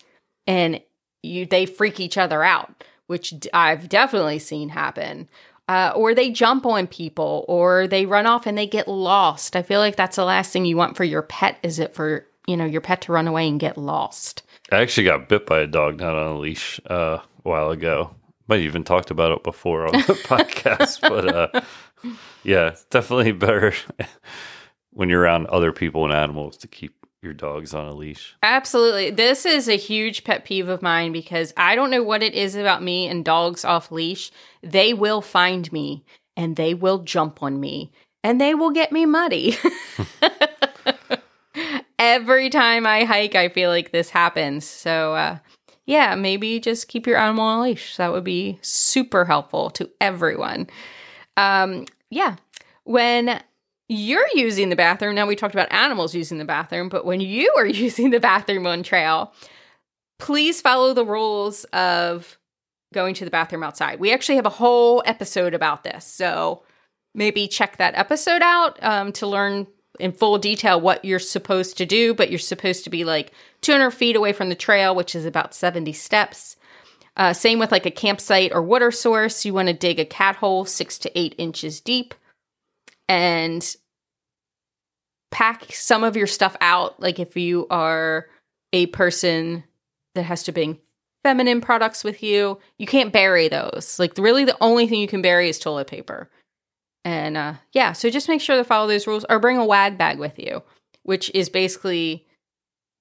and 0.46 0.81
you 1.24 1.46
they 1.46 1.65
freak 1.65 2.00
each 2.00 2.17
other 2.17 2.43
out, 2.43 2.84
which 3.08 3.34
I've 3.53 3.89
definitely 3.89 4.39
seen 4.39 4.70
happen. 4.70 5.29
Uh, 5.67 5.93
or 5.96 6.13
they 6.13 6.31
jump 6.31 6.65
on 6.65 6.88
people, 6.88 7.46
or 7.48 7.88
they 7.88 8.05
run 8.05 8.25
off 8.25 8.46
and 8.46 8.58
they 8.58 8.67
get 8.67 8.89
lost. 8.89 9.55
I 9.55 9.62
feel 9.62 9.79
like 9.79 9.96
that's 9.96 10.17
the 10.17 10.25
last 10.25 10.51
thing 10.51 10.65
you 10.65 10.75
want 10.75 10.98
for 10.98 11.05
your 11.05 11.22
pet. 11.22 11.58
Is 11.63 11.79
it 11.79 11.93
for 11.93 12.25
you 12.48 12.58
know 12.58 12.65
your 12.65 12.81
pet 12.81 13.01
to 13.01 13.13
run 13.13 13.27
away 13.27 13.48
and 13.48 13.60
get 13.60 13.77
lost? 13.77 14.43
I 14.72 14.77
actually 14.81 15.05
got 15.05 15.29
bit 15.29 15.46
by 15.46 15.60
a 15.60 15.67
dog 15.67 16.00
not 16.00 16.15
on 16.15 16.36
a 16.36 16.39
leash 16.39 16.81
uh, 16.89 17.20
a 17.20 17.24
while 17.43 17.70
ago. 17.70 18.15
Might 18.51 18.63
even 18.63 18.84
talked 18.84 19.12
about 19.12 19.31
it 19.31 19.46
before 19.46 19.86
on 19.86 19.93
the 19.93 20.00
podcast, 20.25 21.00
but 21.00 21.25
uh, 21.34 21.62
yeah, 22.43 22.67
it's 22.67 22.84
definitely 22.84 23.31
better 23.31 23.74
when 24.91 25.08
you're 25.08 25.22
around 25.22 25.48
other 25.48 25.72
people 25.72 26.03
and 26.03 26.13
animals 26.13 26.58
to 26.58 26.67
keep 26.67 26.93
your 27.22 27.31
dogs 27.34 27.74
on 27.74 27.88
a 27.88 27.93
leash. 27.93 28.36
Absolutely. 28.43 29.10
This 29.10 29.46
is 29.46 29.70
a 29.70 29.77
huge 29.77 30.25
pet 30.25 30.43
peeve 30.43 30.67
of 30.67 30.81
mine 30.81 31.13
because 31.13 31.53
I 31.55 31.75
don't 31.75 31.91
know 31.91 32.03
what 32.03 32.24
it 32.24 32.34
is 32.34 32.55
about 32.55 32.84
me 32.84 33.08
and 33.08 33.24
dogs 33.24 33.63
off 33.63 33.89
leash. 33.89 34.31
They 34.62 34.93
will 34.93 35.22
find 35.22 35.72
me 35.72 36.03
and 36.36 36.58
they 36.58 36.74
will 36.74 36.98
jump 36.98 37.41
on 37.41 37.58
me 37.58 37.93
and 38.22 38.41
they 38.41 38.53
will 38.53 38.72
get 38.72 38.91
me 38.91 39.05
muddy. 39.05 39.55
Every 41.98 42.50
time 42.50 42.86
I 42.86 43.05
hike, 43.05 43.36
I 43.36 43.48
feel 43.48 43.70
like 43.70 43.93
this 43.93 44.10
happens. 44.10 44.65
So, 44.65 45.15
uh, 45.15 45.38
yeah, 45.92 46.16
maybe 46.16 46.62
just 46.62 46.88
keep 46.88 47.06
your 47.06 47.18
animal 47.18 47.44
on 47.44 47.60
a 47.60 47.62
leash. 47.64 47.98
That 47.98 48.14
would 48.14 48.24
be 48.24 48.58
super 48.62 49.26
helpful 49.26 49.70
to 49.72 49.90
everyone. 50.00 50.68
Um, 51.36 51.86
yeah. 52.10 52.38
When 52.86 53.42
you're 53.90 54.28
using 54.34 54.70
the 54.70 54.78
bathroom, 54.78 55.16
now 55.16 55.28
we 55.28 55.36
talked 55.36 55.54
about 55.54 55.70
animals 55.70 56.16
using 56.16 56.38
the 56.38 56.46
bathroom, 56.46 56.88
but 56.88 57.06
when 57.06 57.20
you 57.20 57.54
are 57.58 57.66
using 57.68 58.12
the 58.12 58.22
bathroom 58.22 58.66
on 58.68 58.84
trail, 58.84 59.34
please 60.18 60.62
follow 60.62 60.94
the 60.94 61.06
rules 61.06 61.66
of 61.74 62.38
going 62.94 63.14
to 63.16 63.25
the 63.25 63.32
bathroom 63.32 63.62
outside. 63.62 64.00
We 64.00 64.14
actually 64.14 64.38
have 64.38 64.46
a 64.46 64.50
whole 64.50 65.04
episode 65.06 65.54
about 65.54 65.84
this. 65.84 66.06
So 66.06 66.64
maybe 67.14 67.50
check 67.50 67.75
that 67.77 67.96
episode 67.96 68.42
out 68.42 68.82
um, 68.82 69.12
to 69.12 69.27
learn 69.27 69.68
in 70.00 70.14
full 70.14 70.38
detail 70.38 70.80
what 70.80 71.04
you're 71.04 71.20
supposed 71.20 71.77
to 71.80 71.86
do, 71.86 72.14
but 72.14 72.30
you're 72.30 72.40
supposed 72.40 72.86
to 72.86 72.90
be 72.90 73.04
like 73.04 73.34
200 73.62 73.92
feet 73.92 74.16
away 74.16 74.34
from 74.34 74.50
the 74.50 74.56
trail, 74.56 74.96
which 74.96 75.16
is 75.16 75.26
about 75.26 75.54
70 75.54 75.94
steps. 75.94 76.56
Uh, 77.18 77.34
same 77.34 77.60
with 77.60 77.72
like 77.72 77.86
a 77.86 77.92
campsite 77.92 78.52
or 78.54 78.62
water 78.62 78.92
source. 78.92 79.46
You 79.46 79.54
want 79.54 79.68
to 79.68 79.74
dig 79.74 80.00
a 80.00 80.06
cat 80.06 80.38
hole 80.38 80.66
six 80.66 80.98
to 81.00 81.20
eight 81.20 81.36
inches 81.38 81.82
deep 81.82 82.14
and 83.08 83.76
pack 85.30 85.74
some 85.74 86.04
of 86.04 86.16
your 86.16 86.28
stuff 86.28 86.56
out. 86.62 87.00
Like 87.00 87.20
if 87.20 87.36
you 87.36 87.68
are 87.70 88.28
a 88.74 88.86
person 88.88 89.64
that 90.16 90.24
has 90.24 90.44
to 90.44 90.52
bring 90.52 90.80
feminine 91.24 91.62
products 91.62 92.04
with 92.04 92.24
you, 92.24 92.60
you 92.78 92.88
can't 92.88 93.14
bury 93.14 93.48
those. 93.48 93.98
Like 94.00 94.18
really 94.18 94.46
the 94.46 94.58
only 94.62 94.88
thing 94.88 95.00
you 95.00 95.08
can 95.08 95.22
bury 95.22 95.50
is 95.50 95.60
toilet 95.60 95.88
paper. 95.88 96.30
And 97.04 97.36
uh, 97.36 97.56
yeah, 97.74 97.94
so 97.94 98.10
just 98.10 98.30
make 98.30 98.42
sure 98.42 98.58
to 98.58 98.64
follow 98.64 98.88
those 98.88 99.08
rules 99.08 99.26
or 99.30 99.40
bring 99.40 99.58
a 99.58 99.66
wag 99.66 99.98
bag 99.98 100.20
with 100.20 100.38
you, 100.38 100.64
which 101.04 101.32
is 101.34 101.50
basically 101.50 102.26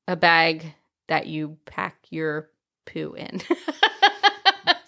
a 0.09 0.17
bag 0.17 0.75
that 1.09 1.27
you 1.27 1.57
pack 1.67 1.97
your 2.11 2.51
poo 2.87 3.15
in. 3.15 3.41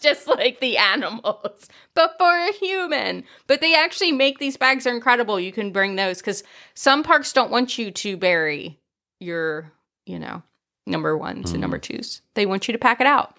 just 0.03 0.27
like 0.27 0.61
the 0.61 0.77
animals, 0.77 1.69
but 1.95 2.17
for 2.19 2.37
a 2.37 2.53
human. 2.53 3.25
But 3.47 3.61
they 3.61 3.75
actually 3.75 4.13
make 4.13 4.39
these 4.39 4.57
bags 4.57 4.87
are 4.87 4.95
incredible. 4.95 5.41
You 5.41 5.53
can 5.53 5.71
bring 5.71 5.97
those 5.97 6.19
because 6.19 6.43
some 6.75 7.03
parks 7.03 7.33
don't 7.33 7.51
want 7.51 7.79
you 7.79 7.91
to 7.91 8.17
bury 8.17 8.81
your, 9.21 9.73
you 10.05 10.19
know, 10.19 10.43
number 10.87 11.17
ones 11.17 11.53
and 11.53 11.61
number 11.61 11.79
twos. 11.79 12.21
They 12.35 12.45
want 12.45 12.67
you 12.69 12.73
to 12.73 12.79
pack 12.79 13.01
it 13.01 13.07
out. 13.07 13.37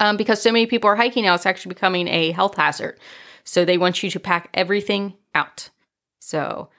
Um, 0.00 0.16
because 0.16 0.40
so 0.40 0.52
many 0.52 0.66
people 0.66 0.88
are 0.88 0.96
hiking 0.96 1.24
now, 1.24 1.34
it's 1.34 1.46
actually 1.46 1.74
becoming 1.74 2.08
a 2.08 2.30
health 2.30 2.56
hazard. 2.56 2.98
So 3.44 3.64
they 3.64 3.78
want 3.78 4.02
you 4.02 4.10
to 4.10 4.20
pack 4.20 4.48
everything 4.54 5.14
out. 5.34 5.70
So, 6.20 6.70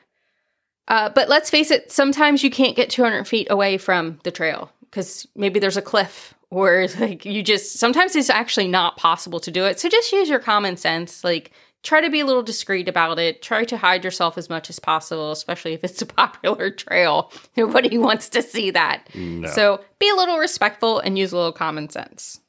uh, 0.88 1.10
but 1.10 1.30
let's 1.30 1.50
face 1.50 1.72
it, 1.72 1.92
sometimes 1.92 2.44
you 2.44 2.50
can't 2.50 2.76
get 2.76 2.90
200 2.90 3.28
feet 3.28 3.48
away 3.50 3.78
from 3.78 4.20
the 4.24 4.32
trail 4.32 4.72
because 4.82 5.28
maybe 5.36 5.60
there's 5.60 5.78
a 5.78 5.82
cliff 5.82 6.34
or 6.50 6.88
like 7.00 7.26
you 7.26 7.42
just 7.42 7.80
sometimes 7.80 8.16
it's 8.16 8.30
actually 8.30 8.68
not 8.68 8.98
possible 8.98 9.40
to 9.40 9.52
do 9.52 9.66
it. 9.66 9.80
So 9.80 9.90
just 9.90 10.12
use 10.12 10.30
your 10.30 10.40
common 10.40 10.78
sense. 10.78 11.24
Like 11.24 11.52
try 11.84 12.02
to 12.02 12.10
be 12.10 12.20
a 12.20 12.26
little 12.26 12.44
discreet 12.44 12.88
about 12.88 13.20
it. 13.20 13.42
Try 13.42 13.66
to 13.66 13.78
hide 13.78 14.04
yourself 14.04 14.38
as 14.38 14.50
much 14.50 14.70
as 14.70 14.80
possible, 14.80 15.32
especially 15.32 15.74
if 15.74 15.84
it's 15.84 16.02
a 16.02 16.06
popular 16.06 16.70
trail. 16.70 17.32
Nobody 17.56 17.98
wants 18.00 18.30
to 18.30 18.42
see 18.42 18.72
that. 18.72 19.08
No. 19.16 19.50
So 19.50 19.84
be 20.00 20.10
a 20.10 20.16
little 20.16 20.38
respectful 20.38 21.00
and 21.00 21.18
use 21.18 21.32
a 21.32 21.38
little 21.38 21.52
common 21.52 21.90
sense. 21.90 22.40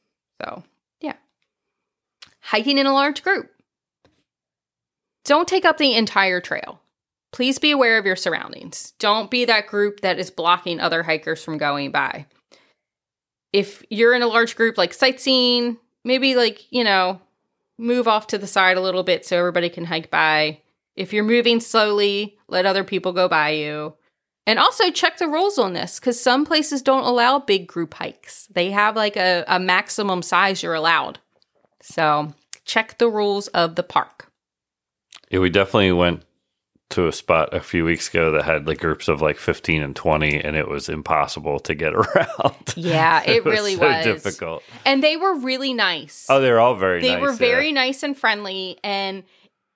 So, 0.43 0.65
yeah. 1.01 1.15
Hiking 2.41 2.79
in 2.79 2.87
a 2.87 2.93
large 2.93 3.23
group. 3.23 3.51
Don't 5.25 5.49
take 5.49 5.65
up 5.65 5.79
the 5.79 5.95
entire 5.95 6.41
trail. 6.41 6.81
Please 7.35 7.59
be 7.59 7.73
aware 7.73 7.99
of 7.99 8.07
your 8.07 8.15
surroundings. 8.15 8.93
Don't 9.01 9.29
be 9.29 9.45
that 9.47 9.67
group 9.67 10.03
that 10.03 10.21
is 10.21 10.31
blocking 10.31 10.79
other 10.79 11.03
hikers 11.03 11.43
from 11.43 11.59
going 11.59 11.91
by. 11.91 12.27
If 13.53 13.83
you're 13.91 14.15
in 14.15 14.23
a 14.23 14.29
large 14.29 14.55
group 14.55 14.79
like 14.79 14.95
sightseeing, 14.95 15.77
maybe 16.05 16.37
like, 16.37 16.73
you 16.73 16.85
know, 16.85 17.21
move 17.77 18.07
off 18.07 18.29
to 18.29 18.39
the 18.39 18.47
side 18.47 18.77
a 18.77 18.81
little 18.81 19.03
bit 19.03 19.27
so 19.27 19.37
everybody 19.37 19.69
can 19.69 19.85
hike 19.85 20.13
by. 20.13 20.61
If 20.95 21.13
you're 21.13 21.25
moving 21.25 21.59
slowly, 21.59 22.39
let 22.47 22.67
other 22.67 22.85
people 22.85 23.13
go 23.13 23.27
by 23.27 23.51
you. 23.51 23.95
And 24.47 24.61
also 24.61 24.93
check 24.93 25.19
the 25.19 25.27
rules 25.27 25.59
on 25.59 25.73
this 25.73 25.99
because 25.99 26.21
some 26.21 26.45
places 26.45 26.83
don't 26.83 27.03
allow 27.03 27.41
big 27.41 27.67
group 27.67 27.95
hikes. 27.95 28.47
They 28.53 28.71
have 28.71 28.95
like 28.95 29.17
a, 29.17 29.43
a 29.49 29.59
maximum 29.59 30.23
size 30.23 30.63
you're 30.63 30.73
allowed. 30.73 31.19
So 31.83 32.33
check 32.65 32.99
the 32.99 33.09
rules 33.09 33.49
of 33.49 33.75
the 33.75 33.83
park. 33.83 34.31
Yeah, 35.31 35.41
we 35.41 35.51
definitely 35.51 35.91
went 35.91 36.23
to 36.91 37.09
a 37.09 37.13
spot 37.13 37.53
a 37.53 37.61
few 37.61 37.85
weeks 37.85 38.09
ago 38.09 38.31
that 38.33 38.45
had 38.45 38.67
like 38.69 38.79
groups 38.79 39.09
of 39.09 39.21
like 39.21 39.37
15 39.39 39.83
and 39.83 39.97
20 39.97 40.41
and 40.41 40.55
it 40.57 40.69
was 40.69 40.89
impossible 40.89 41.59
to 41.61 41.75
get 41.75 41.93
around. 41.95 42.75
Yeah, 42.77 43.23
it, 43.27 43.45
really 43.45 43.75
so 43.77 43.87
was. 43.89 44.05
difficult. 44.05 44.63
And 44.85 45.03
they 45.03 45.17
were 45.17 45.35
really 45.35 45.73
nice. 45.75 46.27
Oh, 46.29 46.41
they're 46.41 46.61
all 46.61 46.75
very 46.77 47.01
they 47.01 47.13
nice. 47.15 47.21
were 47.23 47.31
yeah. 47.33 47.37
very 47.37 47.73
nice 47.73 48.03
and 48.03 48.17
friendly 48.17 48.79
and 48.85 49.25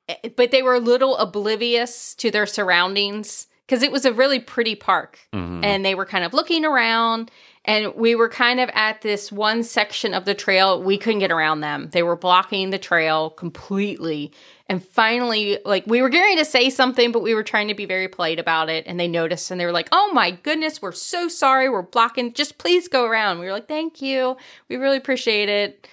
eh, 0.09 0.29
but 0.37 0.51
they 0.51 0.63
were 0.63 0.75
a 0.75 0.81
little 0.81 1.17
oblivious 1.17 2.15
to 2.17 2.31
their 2.31 2.47
surroundings 2.47 3.47
because 3.67 3.83
it 3.83 3.91
was 3.93 4.05
a 4.05 4.13
really 4.13 4.39
pretty 4.41 4.75
park 4.75 5.19
Mhm. 5.35 5.65
and 5.65 5.85
they 5.85 5.95
were 5.95 6.07
kind 6.07 6.25
of 6.25 6.33
looking 6.35 6.65
around 6.65 7.31
and 7.69 7.95
we 7.95 8.15
were 8.15 8.31
kind 8.31 8.61
of 8.61 8.71
at 8.73 9.03
this 9.03 9.31
one 9.31 9.63
section 9.63 10.15
of 10.15 10.25
the 10.25 10.35
trail. 10.35 10.83
We 10.83 10.97
couldn't 10.97 11.19
get 11.19 11.31
around 11.31 11.61
them. 11.61 11.91
They 11.93 12.03
were 12.03 12.17
blocking 12.17 12.71
the 12.71 12.79
trail 12.79 13.29
completely. 13.29 14.33
And 14.71 14.83
finally 14.83 15.59
like 15.67 15.87
we 15.87 16.01
were 16.01 16.09
getting 16.09 16.39
to 16.39 16.47
say 16.47 16.71
something 16.71 17.13
but 17.13 17.23
we 17.23 17.35
were 17.35 17.43
trying 17.43 17.69
to 17.69 17.75
be 17.75 17.85
very 17.85 18.09
polite 18.09 18.39
about 18.39 18.71
it. 18.71 18.87
And 18.87 18.99
they 18.99 19.07
noticed 19.07 19.51
and 19.51 19.61
they 19.61 19.67
were 19.67 19.73
like 19.73 19.91
oh 19.93 20.11
my 20.15 20.31
goodness 20.31 20.81
we're 20.81 20.93
so 20.93 21.29
sorry. 21.29 21.69
We're 21.69 21.83
blocking. 21.83 22.33
Just 22.33 22.57
please 22.57 22.89
go 22.89 23.05
around. 23.05 23.39
We 23.39 23.45
were 23.45 23.53
like 23.53 23.69
thank 23.69 24.01
you. 24.01 24.39
We 24.71 24.77
really 24.77 24.97
appreciate 24.97 25.51
it. 25.51 25.87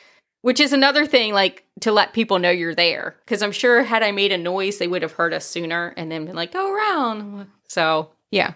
Which 0.43 0.61
is 0.61 0.71
another 0.71 1.05
thing, 1.05 1.33
like 1.33 1.65
to 1.81 1.91
let 1.91 2.13
people 2.13 2.39
know 2.39 2.51
you're 2.51 2.75
there. 2.75 3.17
Because 3.25 3.41
I'm 3.41 3.51
sure 3.51 3.83
had 3.83 4.01
I 4.01 4.11
made 4.11 4.31
a 4.31 4.37
noise, 4.37 4.77
they 4.77 4.87
would 4.87 5.01
have 5.01 5.13
heard 5.13 5.33
us 5.33 5.45
sooner 5.45 5.93
and 5.97 6.09
then 6.09 6.25
been 6.25 6.35
like, 6.35 6.53
go 6.53 6.71
around. 6.71 7.47
So, 7.67 8.11
yeah. 8.29 8.53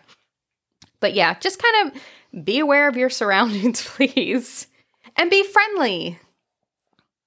But 1.00 1.16
yeah, 1.16 1.34
just 1.40 1.62
kind 1.62 1.88
of 1.88 2.02
be 2.44 2.60
aware 2.60 2.88
of 2.88 2.98
your 2.98 3.10
surroundings, 3.10 3.82
please. 3.86 4.68
And 5.16 5.30
be 5.30 5.44
friendly 5.44 6.20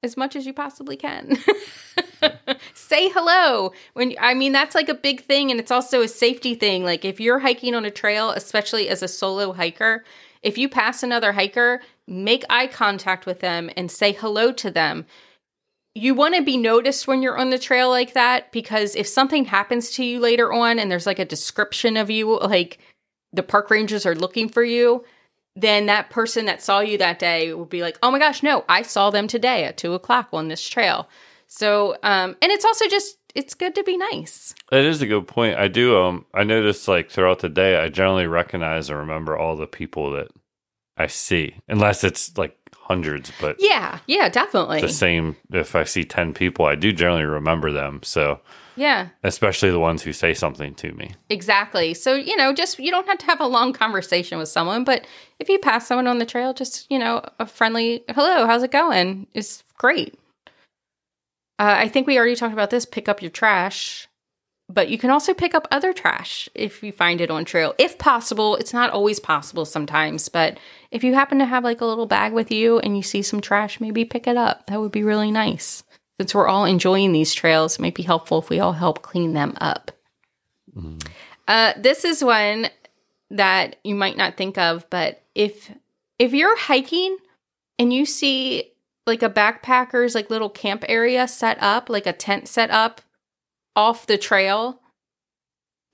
as 0.03 0.17
much 0.17 0.35
as 0.35 0.47
you 0.47 0.53
possibly 0.53 0.97
can. 0.97 1.37
Say 2.75 3.09
hello. 3.11 3.73
When 3.95 4.15
I 4.21 4.35
mean 4.35 4.53
that's 4.53 4.75
like 4.75 4.89
a 4.89 4.95
big 4.95 5.23
thing 5.23 5.51
and 5.51 5.61
it's 5.61 5.71
also 5.71 6.03
a 6.03 6.09
safety 6.09 6.55
thing. 6.55 6.85
Like 6.85 7.05
if 7.05 7.21
you're 7.21 7.41
hiking 7.41 7.75
on 7.75 7.85
a 7.85 7.91
trail, 7.91 8.31
especially 8.31 8.89
as 8.89 9.03
a 9.03 9.09
solo 9.09 9.53
hiker, 9.53 10.05
if 10.43 10.59
you 10.59 10.69
pass 10.69 11.03
another 11.03 11.33
hiker, 11.33 11.81
make 12.09 12.45
eye 12.51 12.67
contact 12.67 13.27
with 13.27 13.41
them 13.41 13.71
and 13.77 13.91
say 13.91 14.13
hello 14.13 14.53
to 14.53 14.71
them. 14.71 15.07
You 15.95 16.15
want 16.15 16.35
to 16.37 16.43
be 16.43 16.57
noticed 16.57 17.07
when 17.07 17.23
you're 17.23 17.39
on 17.39 17.51
the 17.51 17.59
trail 17.59 17.91
like 17.91 18.15
that 18.15 18.51
because 18.51 18.97
if 18.97 19.07
something 19.07 19.45
happens 19.45 19.91
to 19.93 20.05
you 20.05 20.21
later 20.21 20.53
on 20.53 20.79
and 20.79 20.91
there's 20.91 21.07
like 21.07 21.19
a 21.19 21.25
description 21.25 21.97
of 21.97 22.11
you, 22.11 22.39
like 22.41 22.79
the 23.33 23.43
park 23.43 23.71
rangers 23.71 24.07
are 24.07 24.15
looking 24.15 24.49
for 24.49 24.63
you, 24.63 25.05
then 25.57 25.87
that 25.87 26.11
person 26.11 26.47
that 26.47 26.63
saw 26.63 26.81
you 26.81 26.99
that 26.99 27.19
day 27.19 27.53
will 27.53 27.67
be 27.67 27.83
like, 27.83 27.99
oh 28.03 28.11
my 28.11 28.19
gosh, 28.19 28.43
no, 28.43 28.65
I 28.69 28.83
saw 28.83 29.11
them 29.11 29.27
today 29.27 29.65
at 29.65 29.77
two 29.77 29.95
o'clock 29.95 30.29
on 30.33 30.49
this 30.49 30.67
trail. 30.67 31.09
So, 31.47 31.97
um, 32.03 32.37
and 32.41 32.51
it's 32.51 32.65
also 32.65 32.89
just, 32.89 33.19
it's 33.35 33.55
good 33.55 33.75
to 33.75 33.83
be 33.83 33.97
nice. 33.97 34.55
That 34.71 34.85
is 34.85 35.03
a 35.03 35.07
good 35.07 35.27
point. 35.27 35.59
I 35.59 35.69
do, 35.69 35.99
um, 35.99 36.25
I 36.35 36.45
notice 36.45 36.89
like 36.89 37.11
throughout 37.11 37.41
the 37.41 37.49
day, 37.49 37.77
I 37.77 37.89
generally 37.89 38.27
recognize 38.27 38.89
and 38.89 38.99
remember 38.99 39.37
all 39.37 39.57
the 39.57 39.67
people 39.67 40.13
that 40.13 40.29
I 41.03 41.09
see, 41.09 41.57
unless 41.69 42.05
it's 42.05 42.39
like 42.39 42.57
hundreds, 42.73 43.33
but 43.41 43.57
yeah, 43.59 43.99
yeah, 44.07 44.29
definitely. 44.29 44.81
The 44.81 44.89
same, 44.89 45.37
if 45.51 45.75
I 45.75 45.83
see 45.83 46.05
10 46.05 46.33
people, 46.33 46.65
I 46.65 46.77
do 46.77 46.93
generally 46.93 47.25
remember 47.25 47.73
them. 47.73 48.01
So, 48.05 48.41
yeah. 48.77 49.09
Especially 49.25 49.71
the 49.71 49.81
ones 49.81 50.03
who 50.03 50.13
say 50.13 50.33
something 50.33 50.75
to 50.77 50.93
me. 50.93 51.15
Exactly. 51.29 51.93
So, 51.93 52.15
you 52.15 52.37
know, 52.37 52.53
just 52.53 52.79
you 52.79 52.93
don't 52.93 53.07
have 53.09 53.19
to 53.19 53.27
have 53.27 53.41
a 53.41 53.47
long 53.47 53.73
conversation 53.73 54.39
with 54.39 54.49
someone, 54.49 54.85
but 54.85 55.07
if 55.41 55.49
you 55.49 55.59
pass 55.59 55.89
someone 55.89 56.07
on 56.07 56.19
the 56.19 56.27
trail, 56.27 56.55
just, 56.55 56.89
you 56.89 57.01
know, 57.01 57.21
a 57.41 57.47
friendly 57.47 58.05
hello, 58.11 58.47
how's 58.47 58.63
it 58.63 58.71
going 58.71 59.27
is 59.35 59.65
great. 59.77 60.15
Uh, 61.59 61.75
I 61.79 61.89
think 61.89 62.07
we 62.07 62.17
already 62.17 62.37
talked 62.37 62.53
about 62.53 62.71
this 62.71 62.87
pick 62.87 63.09
up 63.09 63.21
your 63.21 63.31
trash, 63.31 64.07
but 64.73 64.89
you 64.89 64.99
can 64.99 65.11
also 65.11 65.35
pick 65.35 65.55
up 65.55 65.69
other 65.71 65.93
trash 65.93 66.49
if 66.55 66.83
you 66.83 66.93
find 66.93 67.21
it 67.21 67.31
on 67.31 67.45
trail. 67.45 67.75
If 67.79 67.99
possible, 67.99 68.57
it's 68.57 68.73
not 68.73 68.91
always 68.91 69.21
possible 69.21 69.65
sometimes, 69.65 70.29
but 70.29 70.59
if 70.91 71.03
you 71.05 71.15
happen 71.15 71.39
to 71.39 71.47
have 71.47 71.65
like 71.65 71.81
a 71.81 71.87
little 71.87 72.07
bag 72.07 72.33
with 72.33 72.51
you 72.51 72.79
and 72.79 72.97
you 72.97 73.03
see 73.03 73.23
some 73.23 73.41
trash, 73.41 73.81
maybe 73.81 74.05
pick 74.05 74.27
it 74.27 74.37
up. 74.37 74.67
That 74.67 74.81
would 74.81 74.93
be 74.93 75.03
really 75.03 75.31
nice 75.31 75.83
since 76.23 76.37
we're 76.37 76.47
all 76.47 76.65
enjoying 76.65 77.11
these 77.11 77.35
trails, 77.35 77.75
it 77.75 77.83
might 77.83 77.97
be 77.97 78.05
helpful 78.05 78.39
if 78.39 78.49
we 78.49 78.61
all 78.61 78.75
help 78.75 79.03
clean 79.03 79.33
them 79.33 79.55
up. 79.61 79.91
Mm. 80.73 81.05
Uh, 81.49 81.73
this 81.77 82.05
is 82.05 82.23
one 82.23 82.69
that 83.31 83.77
you 83.83 83.97
might 83.97 84.17
not 84.17 84.37
think 84.37 84.57
of, 84.57 84.89
but 84.89 85.23
if 85.35 85.73
if 86.21 86.33
you're 86.33 86.57
hiking 86.57 87.17
and 87.77 87.93
you 87.93 88.07
see 88.07 88.71
like 89.05 89.25
a 89.25 89.29
backpacker's 89.29 90.15
like 90.15 90.31
little 90.31 90.49
camp 90.49 90.85
area 90.87 91.27
set 91.27 91.59
up, 91.61 91.89
like 91.89 92.07
a 92.07 92.13
tent 92.13 92.47
set 92.47 92.71
up 92.71 93.01
off 93.77 94.07
the 94.07 94.19
trail, 94.19 94.81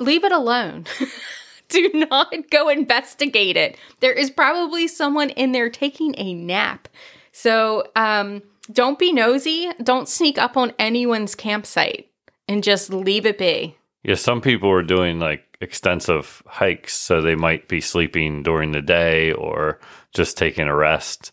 leave 0.00 0.24
it 0.24 0.32
alone. 0.32 0.86
Do 1.68 1.90
not 1.92 2.32
go 2.50 2.68
investigate 2.68 3.56
it. 3.56 3.76
There 4.00 4.12
is 4.12 4.30
probably 4.30 4.88
someone 4.88 5.30
in 5.30 5.52
there 5.52 5.68
taking 5.68 6.14
a 6.16 6.32
nap. 6.32 6.88
So, 7.32 7.84
um, 7.94 8.42
don't 8.72 8.98
be 8.98 9.12
nosy. 9.12 9.70
Don't 9.82 10.08
sneak 10.08 10.38
up 10.38 10.56
on 10.56 10.72
anyone's 10.78 11.34
campsite 11.34 12.10
and 12.46 12.62
just 12.62 12.92
leave 12.92 13.26
it 13.26 13.38
be. 13.38 13.76
Yeah, 14.02 14.14
some 14.14 14.40
people 14.40 14.70
are 14.70 14.82
doing 14.82 15.18
like 15.18 15.56
extensive 15.60 16.42
hikes, 16.46 16.94
so 16.94 17.20
they 17.20 17.34
might 17.34 17.68
be 17.68 17.80
sleeping 17.80 18.42
during 18.42 18.72
the 18.72 18.82
day 18.82 19.32
or 19.32 19.80
just 20.14 20.38
taking 20.38 20.68
a 20.68 20.76
rest. 20.76 21.32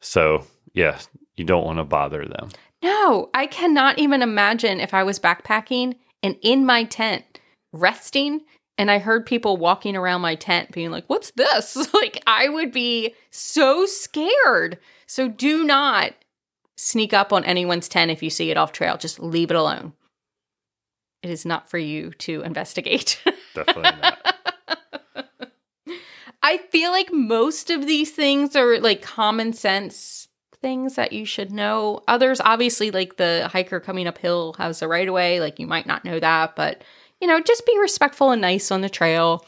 So, 0.00 0.46
yeah, 0.74 0.98
you 1.36 1.44
don't 1.44 1.64
want 1.64 1.78
to 1.78 1.84
bother 1.84 2.24
them. 2.24 2.50
No, 2.82 3.30
I 3.34 3.46
cannot 3.46 3.98
even 3.98 4.22
imagine 4.22 4.80
if 4.80 4.94
I 4.94 5.02
was 5.02 5.18
backpacking 5.18 5.96
and 6.22 6.36
in 6.42 6.64
my 6.64 6.84
tent 6.84 7.40
resting 7.72 8.42
and 8.76 8.90
I 8.90 8.98
heard 8.98 9.26
people 9.26 9.56
walking 9.56 9.96
around 9.96 10.20
my 10.20 10.36
tent 10.36 10.70
being 10.70 10.90
like, 10.90 11.04
What's 11.06 11.32
this? 11.32 11.76
like, 11.94 12.22
I 12.26 12.48
would 12.48 12.72
be 12.72 13.14
so 13.30 13.86
scared. 13.86 14.78
So, 15.06 15.28
do 15.28 15.64
not 15.64 16.12
sneak 16.76 17.12
up 17.12 17.32
on 17.32 17.44
anyone's 17.44 17.88
tent 17.88 18.10
if 18.10 18.22
you 18.22 18.30
see 18.30 18.50
it 18.50 18.56
off 18.56 18.72
trail. 18.72 18.96
Just 18.96 19.18
leave 19.18 19.50
it 19.50 19.56
alone. 19.56 19.94
It 21.22 21.30
is 21.30 21.44
not 21.44 21.68
for 21.68 21.78
you 21.78 22.12
to 22.12 22.42
investigate. 22.42 23.20
Definitely 23.54 24.00
not. 24.00 24.34
I 26.40 26.58
feel 26.58 26.92
like 26.92 27.12
most 27.12 27.68
of 27.68 27.86
these 27.86 28.12
things 28.12 28.54
are 28.54 28.78
like 28.78 29.02
common 29.02 29.52
sense 29.52 30.17
things 30.60 30.96
that 30.96 31.12
you 31.12 31.24
should 31.24 31.52
know. 31.52 32.02
Others, 32.08 32.40
obviously, 32.40 32.90
like 32.90 33.16
the 33.16 33.48
hiker 33.52 33.80
coming 33.80 34.06
uphill 34.06 34.54
has 34.58 34.82
a 34.82 34.88
right 34.88 35.08
of 35.08 35.14
way. 35.14 35.40
Like 35.40 35.58
you 35.58 35.66
might 35.66 35.86
not 35.86 36.04
know 36.04 36.18
that, 36.20 36.56
but 36.56 36.82
you 37.20 37.28
know, 37.28 37.40
just 37.40 37.66
be 37.66 37.78
respectful 37.78 38.30
and 38.30 38.40
nice 38.40 38.70
on 38.70 38.80
the 38.80 38.88
trail. 38.88 39.44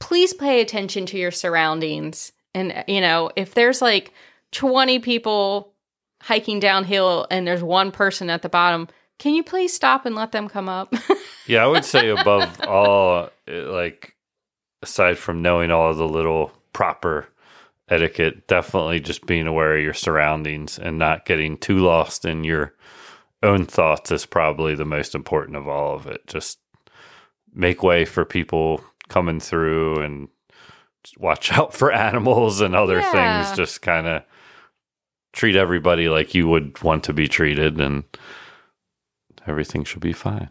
Please 0.00 0.32
pay 0.34 0.60
attention 0.60 1.06
to 1.06 1.18
your 1.18 1.30
surroundings. 1.30 2.32
And, 2.54 2.84
you 2.88 3.00
know, 3.00 3.30
if 3.36 3.54
there's 3.54 3.80
like 3.80 4.12
20 4.52 4.98
people 5.00 5.74
hiking 6.22 6.60
downhill 6.60 7.26
and 7.30 7.46
there's 7.46 7.62
one 7.62 7.92
person 7.92 8.30
at 8.30 8.42
the 8.42 8.48
bottom, 8.48 8.88
can 9.18 9.34
you 9.34 9.42
please 9.42 9.72
stop 9.72 10.06
and 10.06 10.14
let 10.14 10.32
them 10.32 10.48
come 10.48 10.68
up? 10.68 10.92
yeah, 11.46 11.64
I 11.64 11.66
would 11.66 11.84
say 11.84 12.08
above 12.08 12.60
all, 12.62 13.30
eh, 13.46 13.60
like 13.60 14.14
aside 14.82 15.18
from 15.18 15.42
knowing 15.42 15.70
all 15.70 15.94
the 15.94 16.08
little 16.08 16.52
proper 16.72 17.28
etiquette, 17.88 18.46
definitely 18.46 19.00
just 19.00 19.26
being 19.26 19.46
aware 19.46 19.76
of 19.76 19.82
your 19.82 19.94
surroundings 19.94 20.78
and 20.78 20.98
not 20.98 21.26
getting 21.26 21.58
too 21.58 21.78
lost 21.78 22.24
in 22.24 22.44
your 22.44 22.74
own 23.42 23.66
thoughts 23.66 24.10
is 24.10 24.26
probably 24.26 24.74
the 24.74 24.84
most 24.84 25.14
important 25.14 25.56
of 25.56 25.68
all 25.68 25.94
of 25.94 26.06
it. 26.06 26.26
Just 26.26 26.58
make 27.54 27.82
way 27.82 28.04
for 28.04 28.24
people 28.24 28.82
coming 29.08 29.38
through 29.38 30.00
and 30.00 30.28
watch 31.18 31.52
out 31.56 31.74
for 31.74 31.92
animals 31.92 32.60
and 32.60 32.74
other 32.74 33.00
yeah. 33.00 33.44
things. 33.44 33.56
Just 33.56 33.82
kind 33.82 34.06
of 34.06 34.22
treat 35.32 35.56
everybody 35.56 36.08
like 36.08 36.34
you 36.34 36.48
would 36.48 36.82
want 36.82 37.04
to 37.04 37.12
be 37.12 37.28
treated 37.28 37.80
and 37.80 38.04
everything 39.46 39.84
should 39.84 40.00
be 40.00 40.12
fine. 40.12 40.48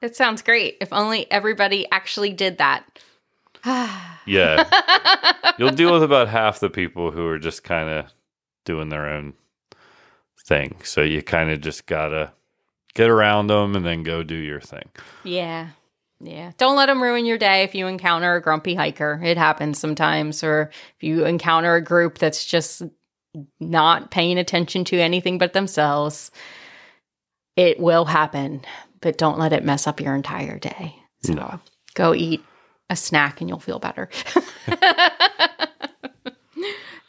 It 0.00 0.16
sounds 0.16 0.42
great. 0.42 0.76
If 0.80 0.92
only 0.92 1.30
everybody 1.30 1.86
actually 1.90 2.32
did 2.32 2.58
that. 2.58 2.84
yeah. 4.26 4.64
You'll 5.58 5.70
deal 5.70 5.92
with 5.92 6.02
about 6.02 6.28
half 6.28 6.60
the 6.60 6.70
people 6.70 7.10
who 7.10 7.26
are 7.26 7.38
just 7.38 7.64
kind 7.64 7.88
of 7.88 8.06
doing 8.64 8.88
their 8.88 9.08
own 9.08 9.34
thing. 10.44 10.76
So 10.84 11.02
you 11.02 11.22
kind 11.22 11.50
of 11.50 11.60
just 11.60 11.86
got 11.86 12.08
to 12.08 12.32
get 12.94 13.10
around 13.10 13.48
them 13.48 13.76
and 13.76 13.84
then 13.84 14.02
go 14.02 14.22
do 14.22 14.34
your 14.34 14.60
thing. 14.60 14.88
Yeah. 15.24 15.68
Yeah. 16.20 16.52
Don't 16.58 16.76
let 16.76 16.86
them 16.86 17.02
ruin 17.02 17.26
your 17.26 17.38
day 17.38 17.62
if 17.62 17.74
you 17.74 17.86
encounter 17.86 18.34
a 18.34 18.42
grumpy 18.42 18.74
hiker. 18.74 19.20
It 19.22 19.38
happens 19.38 19.78
sometimes. 19.78 20.42
Or 20.42 20.70
if 20.96 21.02
you 21.02 21.24
encounter 21.24 21.76
a 21.76 21.82
group 21.82 22.18
that's 22.18 22.44
just 22.44 22.82
not 23.60 24.10
paying 24.10 24.38
attention 24.38 24.84
to 24.86 24.98
anything 24.98 25.38
but 25.38 25.52
themselves, 25.52 26.30
it 27.56 27.78
will 27.78 28.06
happen. 28.06 28.62
But 29.00 29.18
don't 29.18 29.38
let 29.38 29.52
it 29.52 29.64
mess 29.64 29.86
up 29.86 30.00
your 30.00 30.14
entire 30.16 30.58
day. 30.58 30.96
So 31.22 31.34
no. 31.34 31.60
go 31.94 32.14
eat 32.14 32.42
a 32.90 32.96
snack 32.96 33.40
and 33.40 33.48
you'll 33.48 33.58
feel 33.58 33.78
better. 33.78 34.08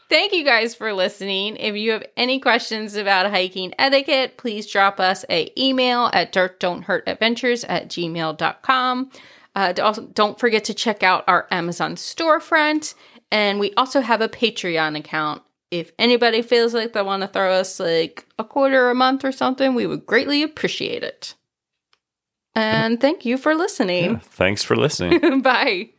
Thank 0.09 0.33
you 0.33 0.43
guys 0.43 0.73
for 0.73 0.91
listening. 0.91 1.55
If 1.57 1.75
you 1.75 1.91
have 1.91 2.03
any 2.17 2.39
questions 2.39 2.95
about 2.95 3.29
hiking 3.29 3.73
etiquette, 3.77 4.37
please 4.37 4.65
drop 4.65 4.99
us 4.99 5.23
a 5.29 5.51
email 5.57 6.09
at 6.13 6.33
dirtdon'thurtadventures 6.33 7.63
at 7.69 7.89
gmail.com. 7.89 9.11
Uh, 9.55 9.73
don't 10.13 10.39
forget 10.39 10.63
to 10.63 10.73
check 10.73 11.03
out 11.03 11.23
our 11.27 11.47
Amazon 11.51 11.95
storefront. 11.95 12.95
And 13.31 13.59
we 13.59 13.71
also 13.75 14.01
have 14.01 14.21
a 14.21 14.29
Patreon 14.29 14.97
account 14.97 15.43
if 15.71 15.91
anybody 15.99 16.41
feels 16.41 16.73
like 16.73 16.93
they 16.93 17.01
want 17.01 17.21
to 17.21 17.27
throw 17.27 17.51
us 17.51 17.79
like 17.79 18.25
a 18.39 18.43
quarter 18.43 18.89
a 18.89 18.95
month 18.95 19.23
or 19.23 19.31
something, 19.31 19.75
we 19.75 19.85
would 19.85 20.05
greatly 20.05 20.41
appreciate 20.41 21.03
it. 21.03 21.35
And 22.55 22.99
thank 22.99 23.25
you 23.25 23.38
for 23.38 23.55
listening. 23.55 24.12
Yeah, 24.12 24.19
thanks 24.19 24.63
for 24.63 24.75
listening. 24.75 25.41
Bye. 25.41 25.89